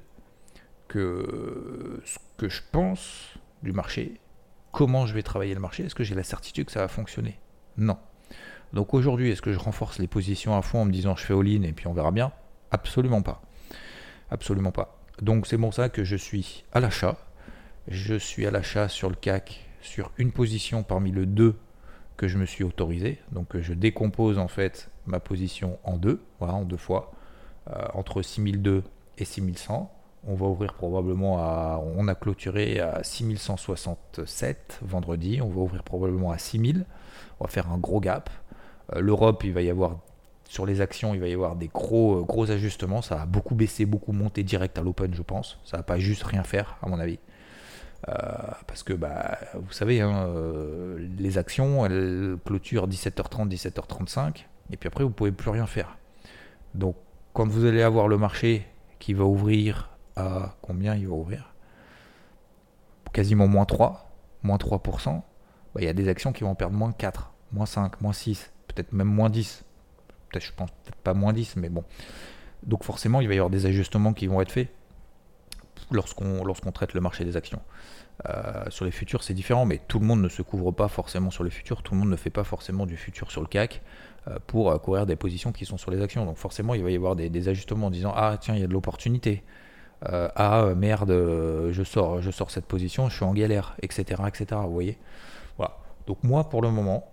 Que 0.91 2.01
ce 2.03 2.19
que 2.35 2.49
je 2.49 2.61
pense 2.69 3.35
du 3.63 3.71
marché, 3.71 4.19
comment 4.73 5.05
je 5.05 5.13
vais 5.13 5.23
travailler 5.23 5.53
le 5.53 5.61
marché, 5.61 5.85
est-ce 5.85 5.95
que 5.95 6.03
j'ai 6.03 6.15
la 6.15 6.23
certitude 6.23 6.65
que 6.65 6.71
ça 6.73 6.81
va 6.81 6.89
fonctionner? 6.89 7.39
Non. 7.77 7.97
Donc 8.73 8.93
aujourd'hui, 8.93 9.31
est-ce 9.31 9.41
que 9.41 9.53
je 9.53 9.59
renforce 9.59 9.99
les 9.99 10.07
positions 10.07 10.57
à 10.57 10.61
fond 10.61 10.81
en 10.81 10.85
me 10.85 10.91
disant 10.91 11.15
je 11.15 11.23
fais 11.23 11.33
all-in 11.33 11.63
et 11.63 11.71
puis 11.71 11.87
on 11.87 11.93
verra 11.93 12.11
bien? 12.11 12.33
Absolument 12.71 13.21
pas. 13.21 13.41
Absolument 14.31 14.71
pas. 14.71 14.99
Donc 15.21 15.47
c'est 15.47 15.57
pour 15.57 15.73
ça 15.73 15.87
que 15.87 16.03
je 16.03 16.17
suis 16.17 16.65
à 16.73 16.81
l'achat. 16.81 17.17
Je 17.87 18.15
suis 18.15 18.45
à 18.45 18.51
l'achat 18.51 18.89
sur 18.89 19.09
le 19.09 19.15
CAC 19.15 19.65
sur 19.79 20.11
une 20.17 20.33
position 20.33 20.83
parmi 20.83 21.11
le 21.11 21.25
deux 21.25 21.55
que 22.17 22.27
je 22.27 22.37
me 22.37 22.45
suis 22.45 22.65
autorisé. 22.65 23.19
Donc 23.31 23.57
je 23.57 23.73
décompose 23.73 24.37
en 24.37 24.49
fait 24.49 24.89
ma 25.05 25.21
position 25.21 25.79
en 25.85 25.95
deux, 25.97 26.21
voilà, 26.39 26.53
en 26.53 26.65
deux 26.65 26.77
fois, 26.77 27.13
euh, 27.69 27.87
entre 27.93 28.21
6002 28.21 28.83
et 29.17 29.25
6100. 29.25 29.89
On 30.27 30.35
va 30.35 30.45
ouvrir 30.45 30.73
probablement 30.73 31.39
à. 31.39 31.81
On 31.95 32.07
a 32.07 32.13
clôturé 32.13 32.79
à 32.79 33.03
6167 33.03 34.79
vendredi. 34.83 35.41
On 35.41 35.49
va 35.49 35.61
ouvrir 35.61 35.83
probablement 35.83 36.31
à 36.31 36.37
6000. 36.37 36.85
On 37.39 37.45
va 37.45 37.49
faire 37.49 37.71
un 37.71 37.77
gros 37.77 37.99
gap. 37.99 38.29
Euh, 38.95 39.01
L'Europe, 39.01 39.43
il 39.43 39.53
va 39.53 39.61
y 39.61 39.69
avoir. 39.69 39.97
Sur 40.47 40.65
les 40.65 40.81
actions, 40.81 41.13
il 41.13 41.21
va 41.21 41.27
y 41.27 41.33
avoir 41.33 41.55
des 41.55 41.69
gros, 41.69 42.19
euh, 42.19 42.21
gros 42.23 42.51
ajustements. 42.51 43.01
Ça 43.01 43.15
va 43.15 43.25
beaucoup 43.25 43.55
baisser, 43.55 43.85
beaucoup 43.85 44.11
monter 44.11 44.43
direct 44.43 44.77
à 44.77 44.81
l'open, 44.81 45.13
je 45.15 45.23
pense. 45.23 45.59
Ça 45.63 45.77
va 45.77 45.83
pas 45.83 45.97
juste 45.97 46.23
rien 46.23 46.43
faire, 46.43 46.77
à 46.83 46.89
mon 46.89 46.99
avis. 46.99 47.19
Euh, 48.09 48.13
parce 48.67 48.83
que 48.83 48.93
bah, 48.93 49.37
vous 49.55 49.71
savez, 49.71 50.01
hein, 50.01 50.27
les 51.17 51.37
actions, 51.37 51.85
elles 51.85 52.35
clôturent 52.45 52.87
17h30, 52.87 53.47
17h35, 53.47 54.45
et 54.71 54.77
puis 54.77 54.87
après, 54.87 55.03
vous 55.03 55.11
pouvez 55.11 55.31
plus 55.31 55.51
rien 55.51 55.67
faire. 55.67 55.97
Donc, 56.73 56.95
quand 57.33 57.47
vous 57.47 57.65
allez 57.65 57.81
avoir 57.81 58.07
le 58.07 58.17
marché 58.17 58.65
qui 58.99 59.13
va 59.13 59.23
ouvrir 59.23 59.90
combien 60.61 60.95
il 60.95 61.07
va 61.07 61.13
ouvrir 61.13 61.53
Quasiment 63.13 63.47
moins 63.47 63.65
3, 63.65 64.09
moins 64.43 64.57
3%. 64.57 65.05
Bah, 65.09 65.23
il 65.79 65.83
y 65.83 65.87
a 65.87 65.93
des 65.93 66.07
actions 66.07 66.31
qui 66.33 66.43
vont 66.43 66.55
perdre 66.55 66.75
moins 66.75 66.91
4, 66.91 67.31
moins 67.51 67.65
5, 67.65 68.01
moins 68.01 68.13
6, 68.13 68.51
peut-être 68.67 68.93
même 68.93 69.07
moins 69.07 69.29
10. 69.29 69.63
Peut-être, 70.29 70.45
je 70.45 70.53
pense 70.53 70.71
peut-être 70.71 70.97
pas 70.97 71.13
moins 71.13 71.33
10, 71.33 71.57
mais 71.57 71.69
bon. 71.69 71.83
Donc 72.63 72.83
forcément, 72.83 73.21
il 73.21 73.27
va 73.27 73.33
y 73.33 73.37
avoir 73.37 73.49
des 73.49 73.65
ajustements 73.65 74.13
qui 74.13 74.27
vont 74.27 74.41
être 74.41 74.51
faits 74.51 74.69
lorsqu'on 75.91 76.71
traite 76.71 76.93
le 76.93 77.01
marché 77.01 77.25
des 77.25 77.35
actions. 77.35 77.61
Euh, 78.29 78.65
sur 78.69 78.85
les 78.85 78.91
futurs, 78.91 79.23
c'est 79.23 79.33
différent, 79.33 79.65
mais 79.65 79.79
tout 79.87 79.99
le 79.99 80.05
monde 80.05 80.21
ne 80.21 80.29
se 80.29 80.41
couvre 80.41 80.71
pas 80.71 80.87
forcément 80.87 81.31
sur 81.31 81.43
les 81.43 81.49
futurs, 81.49 81.81
tout 81.81 81.93
le 81.93 81.99
monde 81.99 82.09
ne 82.09 82.15
fait 82.15 82.29
pas 82.29 82.43
forcément 82.43 82.85
du 82.85 82.95
futur 82.95 83.31
sur 83.31 83.41
le 83.41 83.47
CAC 83.47 83.81
euh, 84.27 84.37
pour 84.45 84.71
euh, 84.71 84.77
courir 84.77 85.05
des 85.05 85.15
positions 85.15 85.51
qui 85.51 85.65
sont 85.65 85.77
sur 85.77 85.91
les 85.91 86.01
actions. 86.01 86.25
Donc 86.25 86.37
forcément, 86.37 86.75
il 86.75 86.83
va 86.83 86.91
y 86.91 86.95
avoir 86.95 87.15
des 87.15 87.49
ajustements 87.49 87.87
en 87.87 87.91
disant 87.91 88.13
ah 88.15 88.37
tiens, 88.39 88.55
il 88.55 88.61
y 88.61 88.63
a 88.63 88.67
de 88.67 88.73
l'opportunité. 88.73 89.43
Euh, 90.09 90.29
ah 90.35 90.73
merde, 90.75 91.11
euh, 91.11 91.71
je 91.71 91.83
sors, 91.83 92.21
je 92.21 92.31
sors 92.31 92.49
cette 92.49 92.65
position, 92.65 93.09
je 93.09 93.15
suis 93.15 93.25
en 93.25 93.33
galère, 93.33 93.75
etc., 93.81 94.23
etc. 94.27 94.61
Vous 94.63 94.73
voyez 94.73 94.97
Voilà. 95.57 95.77
Donc 96.07 96.23
moi, 96.23 96.49
pour 96.49 96.61
le 96.61 96.71
moment, 96.71 97.05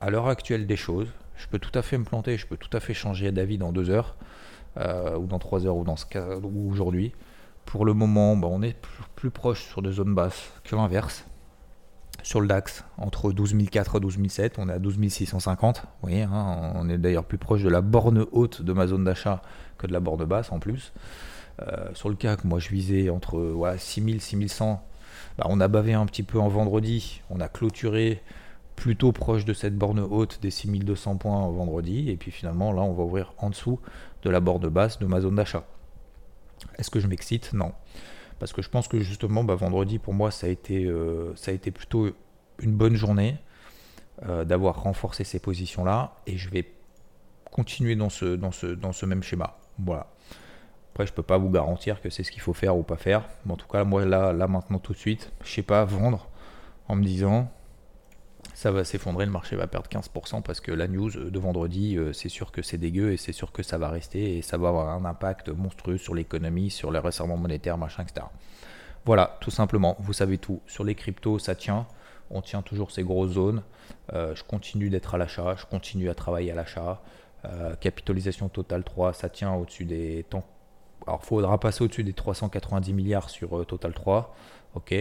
à 0.00 0.10
l'heure 0.10 0.28
actuelle 0.28 0.66
des 0.66 0.76
choses, 0.76 1.08
je 1.36 1.46
peux 1.46 1.58
tout 1.58 1.76
à 1.78 1.82
fait 1.82 1.98
me 1.98 2.04
planter, 2.04 2.36
je 2.36 2.46
peux 2.46 2.56
tout 2.56 2.74
à 2.76 2.80
fait 2.80 2.94
changer 2.94 3.30
d'avis 3.32 3.58
dans 3.58 3.72
deux 3.72 3.90
heures, 3.90 4.16
euh, 4.76 5.16
ou 5.16 5.26
dans 5.26 5.38
trois 5.38 5.66
heures, 5.66 5.76
ou 5.76 5.84
dans 5.84 5.96
ce 5.96 6.06
cas, 6.06 6.36
ou 6.42 6.70
aujourd'hui. 6.70 7.12
Pour 7.64 7.84
le 7.84 7.94
moment, 7.94 8.36
bah, 8.36 8.48
on 8.50 8.62
est 8.62 8.76
plus, 9.14 9.30
proche 9.30 9.62
sur 9.68 9.82
des 9.82 9.92
zones 9.92 10.14
basses 10.14 10.50
que 10.64 10.74
l'inverse. 10.74 11.24
sur 12.22 12.40
le 12.40 12.48
DAX 12.48 12.84
entre 12.98 13.32
12 13.32 13.54
400 13.70 13.98
et 13.98 14.00
12 14.00 14.28
700. 14.28 14.62
On 14.62 14.68
est 14.68 14.72
à 14.72 14.78
12 14.78 15.08
650. 15.08 15.82
Vous 15.82 15.88
voyez, 16.02 16.22
hein, 16.22 16.72
on 16.74 16.88
est 16.88 16.98
d'ailleurs 16.98 17.24
plus 17.24 17.38
proche 17.38 17.62
de 17.62 17.68
la 17.68 17.80
borne 17.80 18.26
haute 18.32 18.62
de 18.62 18.72
ma 18.72 18.86
zone 18.86 19.04
d'achat 19.04 19.40
que 19.78 19.86
de 19.86 19.92
la 19.92 20.00
borne 20.00 20.24
basse 20.24 20.52
en 20.52 20.58
plus. 20.58 20.92
Euh, 21.60 21.88
sur 21.94 22.08
le 22.08 22.14
CAC, 22.14 22.44
moi 22.44 22.58
je 22.58 22.70
visais 22.70 23.10
entre 23.10 23.38
voilà, 23.38 23.78
6000 23.78 24.20
6100. 24.20 24.82
Bah, 25.38 25.46
on 25.48 25.60
a 25.60 25.68
bavé 25.68 25.94
un 25.94 26.06
petit 26.06 26.22
peu 26.22 26.38
en 26.38 26.48
vendredi. 26.48 27.22
On 27.30 27.40
a 27.40 27.48
clôturé 27.48 28.22
plutôt 28.76 29.12
proche 29.12 29.44
de 29.44 29.52
cette 29.52 29.76
borne 29.76 30.00
haute 30.00 30.40
des 30.40 30.50
6200 30.50 31.16
points 31.16 31.36
en 31.36 31.50
vendredi. 31.50 32.10
Et 32.10 32.16
puis 32.16 32.30
finalement, 32.30 32.72
là, 32.72 32.82
on 32.82 32.92
va 32.92 33.02
ouvrir 33.04 33.34
en 33.38 33.50
dessous 33.50 33.80
de 34.22 34.30
la 34.30 34.40
borne 34.40 34.68
basse 34.68 34.98
de 34.98 35.06
ma 35.06 35.20
zone 35.20 35.36
d'achat. 35.36 35.64
Est-ce 36.78 36.90
que 36.90 37.00
je 37.00 37.06
m'excite? 37.06 37.52
Non 37.52 37.72
parce 38.40 38.52
que 38.52 38.62
je 38.62 38.70
pense 38.70 38.88
que 38.88 38.98
justement 38.98 39.44
bah, 39.44 39.54
vendredi 39.54 40.00
pour 40.00 40.14
moi 40.14 40.32
ça 40.32 40.48
a 40.48 40.50
été, 40.50 40.86
euh, 40.86 41.32
ça 41.36 41.52
a 41.52 41.54
été 41.54 41.70
plutôt 41.70 42.08
une 42.58 42.72
bonne 42.72 42.96
journée 42.96 43.36
euh, 44.26 44.44
d'avoir 44.44 44.82
renforcé 44.82 45.22
ces 45.22 45.38
positions 45.38 45.84
là 45.84 46.16
et 46.26 46.36
je 46.36 46.50
vais 46.50 46.72
continuer 47.52 47.94
dans 47.94 48.08
ce, 48.08 48.24
dans 48.36 48.50
ce, 48.50 48.66
dans 48.66 48.92
ce 48.92 49.06
même 49.06 49.22
schéma. 49.22 49.58
Voilà. 49.78 50.06
Après 50.92 51.06
je 51.06 51.12
peux 51.12 51.22
pas 51.22 51.38
vous 51.38 51.50
garantir 51.50 52.00
que 52.00 52.10
c'est 52.10 52.24
ce 52.24 52.30
qu'il 52.30 52.42
faut 52.42 52.52
faire 52.52 52.76
ou 52.76 52.82
pas 52.82 52.96
faire. 52.96 53.28
Mais 53.46 53.52
en 53.52 53.56
tout 53.56 53.68
cas 53.68 53.84
moi 53.84 54.04
là, 54.04 54.32
là 54.32 54.48
maintenant 54.48 54.78
tout 54.78 54.92
de 54.92 54.98
suite, 54.98 55.32
je 55.44 55.50
sais 55.50 55.62
pas 55.62 55.84
vendre 55.84 56.28
en 56.88 56.96
me 56.96 57.04
disant 57.04 57.50
ça 58.54 58.70
va 58.70 58.84
s'effondrer, 58.84 59.24
le 59.24 59.32
marché 59.32 59.56
va 59.56 59.66
perdre 59.66 59.88
15% 59.88 60.42
parce 60.42 60.60
que 60.60 60.72
la 60.72 60.86
news 60.86 61.10
de 61.10 61.38
vendredi, 61.38 61.96
euh, 61.96 62.12
c'est 62.12 62.28
sûr 62.28 62.52
que 62.52 62.60
c'est 62.62 62.76
dégueu 62.76 63.12
et 63.12 63.16
c'est 63.16 63.32
sûr 63.32 63.52
que 63.52 63.62
ça 63.62 63.78
va 63.78 63.88
rester 63.88 64.36
et 64.36 64.42
ça 64.42 64.58
va 64.58 64.68
avoir 64.68 64.90
un 64.90 65.04
impact 65.04 65.48
monstrueux 65.48 65.96
sur 65.96 66.14
l'économie, 66.14 66.70
sur 66.70 66.90
les 66.90 66.98
resserrements 66.98 67.38
monétaires, 67.38 67.78
machin, 67.78 68.02
etc. 68.02 68.26
Voilà, 69.06 69.38
tout 69.40 69.50
simplement, 69.50 69.96
vous 70.00 70.12
savez 70.12 70.36
tout. 70.36 70.60
Sur 70.66 70.84
les 70.84 70.94
cryptos, 70.94 71.38
ça 71.38 71.54
tient. 71.54 71.86
On 72.30 72.42
tient 72.42 72.60
toujours 72.60 72.90
ces 72.90 73.02
grosses 73.02 73.32
zones. 73.32 73.62
Euh, 74.12 74.34
je 74.34 74.44
continue 74.44 74.90
d'être 74.90 75.14
à 75.14 75.18
l'achat, 75.18 75.54
je 75.56 75.64
continue 75.64 76.10
à 76.10 76.14
travailler 76.14 76.52
à 76.52 76.54
l'achat. 76.54 77.00
Euh, 77.46 77.74
capitalisation 77.76 78.50
totale 78.50 78.84
3, 78.84 79.14
ça 79.14 79.30
tient 79.30 79.54
au-dessus 79.54 79.86
des 79.86 80.26
temps. 80.28 80.44
Alors, 81.06 81.24
faudra 81.24 81.58
passer 81.58 81.84
au-dessus 81.84 82.04
des 82.04 82.12
390 82.12 82.92
milliards 82.92 83.30
sur 83.30 83.66
Total 83.66 83.92
3. 83.92 84.34
Ok. 84.74 84.94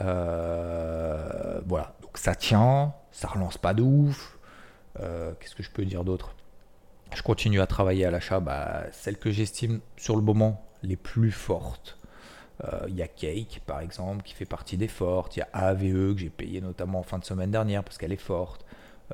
voilà, 0.00 1.94
ça 2.14 2.34
tient, 2.34 2.94
ça 3.10 3.28
relance 3.28 3.58
pas 3.58 3.74
de 3.74 3.82
ouf. 3.82 4.38
Euh, 5.00 5.32
qu'est-ce 5.40 5.54
que 5.54 5.62
je 5.62 5.70
peux 5.70 5.84
dire 5.84 6.04
d'autre? 6.04 6.34
Je 7.14 7.22
continue 7.22 7.60
à 7.60 7.66
travailler 7.66 8.04
à 8.04 8.10
l'achat. 8.10 8.40
Bah, 8.40 8.84
celles 8.92 9.18
que 9.18 9.30
j'estime 9.30 9.80
sur 9.96 10.16
le 10.16 10.22
moment 10.22 10.66
les 10.82 10.96
plus 10.96 11.30
fortes. 11.32 11.98
Euh, 12.64 12.86
il 12.88 12.94
y 12.94 13.02
a 13.02 13.08
Cake 13.08 13.62
par 13.66 13.80
exemple 13.80 14.22
qui 14.22 14.34
fait 14.34 14.44
partie 14.44 14.76
des 14.76 14.88
fortes. 14.88 15.36
Il 15.36 15.40
y 15.40 15.42
a 15.42 15.48
AVE 15.52 16.14
que 16.14 16.18
j'ai 16.18 16.30
payé 16.30 16.60
notamment 16.60 17.00
en 17.00 17.02
fin 17.02 17.18
de 17.18 17.24
semaine 17.24 17.50
dernière 17.50 17.84
parce 17.84 17.98
qu'elle 17.98 18.12
est 18.12 18.16
forte. 18.16 18.61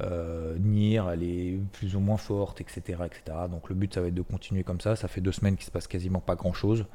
Euh, 0.00 0.56
NIR, 0.58 1.10
elle 1.10 1.22
est 1.22 1.58
plus 1.72 1.96
ou 1.96 2.00
moins 2.00 2.16
forte, 2.16 2.60
etc., 2.60 2.80
etc. 3.04 3.38
Donc 3.50 3.68
le 3.68 3.74
but, 3.74 3.92
ça 3.94 4.00
va 4.00 4.08
être 4.08 4.14
de 4.14 4.22
continuer 4.22 4.62
comme 4.62 4.80
ça. 4.80 4.96
Ça 4.96 5.08
fait 5.08 5.20
deux 5.20 5.32
semaines 5.32 5.56
qu'il 5.56 5.66
se 5.66 5.70
passe 5.70 5.88
quasiment 5.88 6.20
pas 6.20 6.36
grand-chose. 6.36 6.86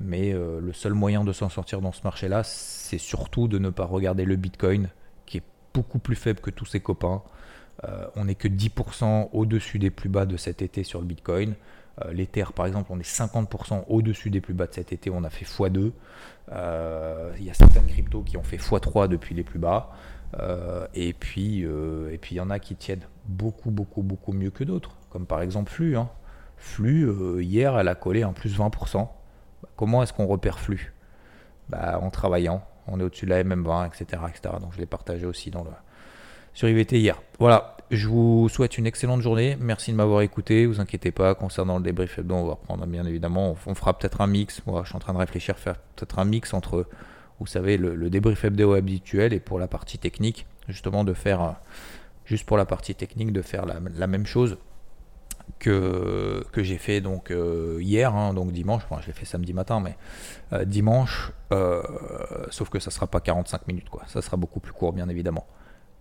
Mais 0.00 0.32
le 0.32 0.72
seul 0.72 0.94
moyen 0.94 1.24
de 1.24 1.32
s'en 1.32 1.50
sortir 1.50 1.82
dans 1.82 1.92
ce 1.92 2.00
marché-là, 2.04 2.42
c'est 2.42 2.96
surtout 2.96 3.48
de 3.48 3.58
ne 3.58 3.68
pas 3.68 3.84
regarder 3.84 4.24
le 4.24 4.36
Bitcoin 4.36 4.88
beaucoup 5.72 5.98
plus 5.98 6.16
faible 6.16 6.40
que 6.40 6.50
tous 6.50 6.66
ses 6.66 6.80
copains. 6.80 7.22
Euh, 7.84 8.06
on 8.16 8.26
n'est 8.26 8.34
que 8.34 8.48
10% 8.48 9.30
au-dessus 9.32 9.78
des 9.78 9.90
plus 9.90 10.08
bas 10.08 10.26
de 10.26 10.36
cet 10.36 10.62
été 10.62 10.84
sur 10.84 11.00
le 11.00 11.06
Bitcoin. 11.06 11.54
Euh, 12.04 12.12
L'Ether, 12.12 12.44
par 12.54 12.66
exemple, 12.66 12.88
on 12.90 12.98
est 12.98 13.08
50% 13.08 13.84
au-dessus 13.88 14.30
des 14.30 14.40
plus 14.40 14.54
bas 14.54 14.66
de 14.66 14.74
cet 14.74 14.92
été, 14.92 15.10
on 15.10 15.24
a 15.24 15.30
fait 15.30 15.44
x2. 15.44 15.92
Euh, 16.52 17.32
il 17.38 17.44
y 17.44 17.50
a 17.50 17.54
certaines 17.54 17.86
cryptos 17.86 18.22
qui 18.22 18.36
ont 18.36 18.42
fait 18.42 18.56
x3 18.56 19.08
depuis 19.08 19.34
les 19.34 19.44
plus 19.44 19.58
bas. 19.58 19.90
Et 20.94 21.12
puis, 21.12 21.62
et 21.62 22.18
puis 22.18 22.34
il 22.34 22.38
y 22.38 22.40
en 22.40 22.50
a 22.50 22.58
qui 22.58 22.76
tiennent 22.76 23.06
beaucoup, 23.26 23.70
beaucoup, 23.70 24.02
beaucoup 24.02 24.32
mieux 24.32 24.50
que 24.50 24.64
d'autres, 24.64 24.92
comme 25.10 25.26
par 25.26 25.42
exemple 25.42 25.70
Flux. 25.70 25.96
Hein. 25.96 26.08
Flux, 26.56 27.42
hier, 27.42 27.78
elle 27.78 27.88
a 27.88 27.94
collé 27.94 28.22
en 28.24 28.32
plus 28.32 28.58
20%. 28.58 29.08
comment 29.76 30.02
est-ce 30.02 30.12
qu'on 30.12 30.26
repère 30.26 30.58
Flux 30.58 30.92
bah, 31.68 31.98
En 32.02 32.10
travaillant, 32.10 32.62
on 32.86 33.00
est 33.00 33.02
au-dessus 33.02 33.24
de 33.24 33.30
la 33.30 33.42
MM20, 33.42 33.86
etc., 33.86 34.22
etc. 34.28 34.54
Donc 34.60 34.72
je 34.72 34.78
l'ai 34.78 34.86
partagé 34.86 35.26
aussi 35.26 35.50
dans 35.50 35.64
le, 35.64 35.70
sur 36.52 36.68
IVT 36.68 36.98
hier. 36.98 37.20
Voilà, 37.38 37.76
je 37.90 38.06
vous 38.08 38.48
souhaite 38.48 38.78
une 38.78 38.86
excellente 38.86 39.20
journée. 39.20 39.56
Merci 39.60 39.92
de 39.92 39.96
m'avoir 39.96 40.22
écouté. 40.22 40.66
Vous 40.66 40.80
inquiétez 40.80 41.10
pas, 41.10 41.34
concernant 41.34 41.78
le 41.78 41.84
débrief 41.84 42.18
hebdo, 42.18 42.34
on 42.34 42.46
va 42.46 42.52
reprendre 42.52 42.86
bien 42.86 43.04
évidemment. 43.04 43.56
On 43.66 43.74
fera 43.74 43.96
peut-être 43.98 44.20
un 44.20 44.26
mix. 44.26 44.64
Moi, 44.66 44.82
je 44.84 44.88
suis 44.88 44.96
en 44.96 45.00
train 45.00 45.12
de 45.12 45.18
réfléchir, 45.18 45.58
faire 45.58 45.76
peut-être 45.96 46.18
un 46.18 46.24
mix 46.24 46.54
entre, 46.54 46.86
vous 47.40 47.46
savez, 47.46 47.76
le, 47.76 48.10
débrief 48.10 48.44
hebdo 48.44 48.74
habituel 48.74 49.32
et 49.32 49.40
pour 49.40 49.58
la 49.58 49.66
partie 49.66 49.98
technique, 49.98 50.46
justement 50.68 51.04
de 51.04 51.14
faire, 51.14 51.56
juste 52.24 52.46
pour 52.46 52.56
la 52.56 52.66
partie 52.66 52.94
technique, 52.94 53.32
de 53.32 53.42
faire 53.42 53.66
la 53.66 54.06
même 54.06 54.26
chose 54.26 54.58
que, 55.58 56.44
j'ai 56.56 56.78
fait 56.78 57.00
donc 57.00 57.30
euh, 57.30 57.78
hier, 57.80 58.14
hein, 58.14 58.34
donc 58.34 58.52
dimanche, 58.52 58.82
enfin, 58.88 59.00
je 59.02 59.08
l'ai 59.08 59.12
fait 59.12 59.24
samedi 59.24 59.52
matin, 59.52 59.80
mais 59.80 59.96
euh, 60.52 60.64
dimanche, 60.64 61.32
euh, 61.52 61.82
sauf 62.50 62.68
que 62.68 62.78
ça 62.78 62.90
sera 62.90 63.06
pas 63.06 63.20
45 63.20 63.66
minutes. 63.66 63.86
Ça 64.06 64.22
sera 64.22 64.36
beaucoup 64.36 64.60
plus 64.60 64.72
court, 64.72 64.92
bien 64.92 65.08
évidemment. 65.08 65.46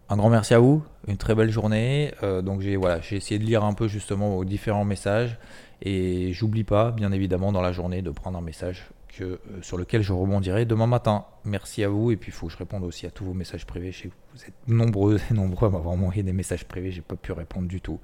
Un 0.10 0.17
grand 0.17 0.30
merci 0.30 0.54
à 0.54 0.60
vous, 0.60 0.84
une 1.08 1.17
très 1.17 1.36
belle 1.36 1.52
journée. 1.52 2.13
donc 2.43 2.62
j'ai 2.62 2.75
voilà, 2.78 2.99
j'ai 2.99 3.17
essayé 3.17 3.39
de 3.39 3.45
lire 3.45 3.63
un 3.63 3.73
peu 3.73 3.88
justement 3.88 4.32
vos 4.32 4.43
différents 4.43 4.86
messages 4.86 5.38
et 5.84 6.34
j'oublie 6.34 6.63
pas, 6.63 6.89
bien 6.89 7.12
évidemment, 7.12 7.52
dans 7.52 7.62
la 7.62 7.71
journée 7.71 8.02
de 8.02 8.10
prendre 8.10 8.36
un 8.36 8.41
message 8.41 8.88
euh, 9.21 9.37
sur 9.61 9.77
lequel 9.77 10.01
je 10.01 10.13
rebondirai 10.13 10.65
demain 10.65 10.87
matin. 10.87 11.25
Merci 11.43 11.83
à 11.83 11.89
vous 11.89 12.11
et 12.11 12.15
puis 12.15 12.29
il 12.29 12.33
faut 12.33 12.47
que 12.47 12.53
je 12.53 12.57
réponde 12.57 12.83
aussi 12.83 13.05
à 13.05 13.11
tous 13.11 13.25
vos 13.25 13.33
messages 13.33 13.65
privés. 13.65 13.91
Je 13.91 14.07
vous 14.07 14.43
êtes 14.43 14.53
nombreux 14.67 15.19
et 15.29 15.33
nombreux 15.33 15.67
à 15.67 15.71
m'avoir 15.71 15.93
envoyé 15.93 16.23
des 16.23 16.33
messages 16.33 16.65
privés, 16.65 16.91
j'ai 16.91 17.01
pas 17.01 17.15
pu 17.15 17.31
répondre 17.31 17.67
du 17.67 17.81
tout. 17.81 17.99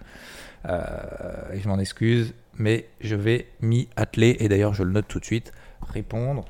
Euh, 0.65 1.53
et 1.53 1.59
je 1.59 1.67
m'en 1.67 1.79
excuse, 1.79 2.33
mais 2.55 2.87
je 2.99 3.15
vais 3.15 3.47
m'y 3.61 3.87
atteler 3.95 4.35
et 4.39 4.49
d'ailleurs 4.49 4.73
je 4.73 4.83
le 4.83 4.91
note 4.91 5.07
tout 5.07 5.19
de 5.19 5.25
suite. 5.25 5.51
Répondre. 5.81 6.45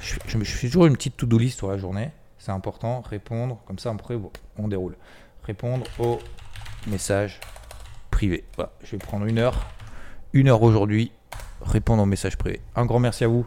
Je, 0.00 0.14
je, 0.26 0.38
fais 0.44 0.68
toujours 0.68 0.86
une 0.86 0.94
petite 0.94 1.16
to-do 1.16 1.36
list 1.36 1.58
sur 1.58 1.70
la 1.70 1.76
journée, 1.76 2.10
c'est 2.38 2.52
important. 2.52 3.02
Répondre, 3.02 3.60
comme 3.66 3.78
ça 3.78 3.90
après 3.90 4.18
on 4.56 4.68
déroule. 4.68 4.96
Répondre 5.44 5.84
aux 5.98 6.18
messages 6.86 7.38
privés. 8.10 8.44
Voilà, 8.56 8.72
je 8.82 8.92
vais 8.92 8.98
prendre 8.98 9.26
une 9.26 9.38
heure, 9.38 9.66
une 10.32 10.48
heure 10.48 10.62
aujourd'hui 10.62 11.12
répondre 11.62 12.02
aux 12.02 12.06
messages 12.06 12.36
privés. 12.36 12.60
Un 12.76 12.86
grand 12.86 12.98
merci 12.98 13.24
à 13.24 13.28
vous, 13.28 13.46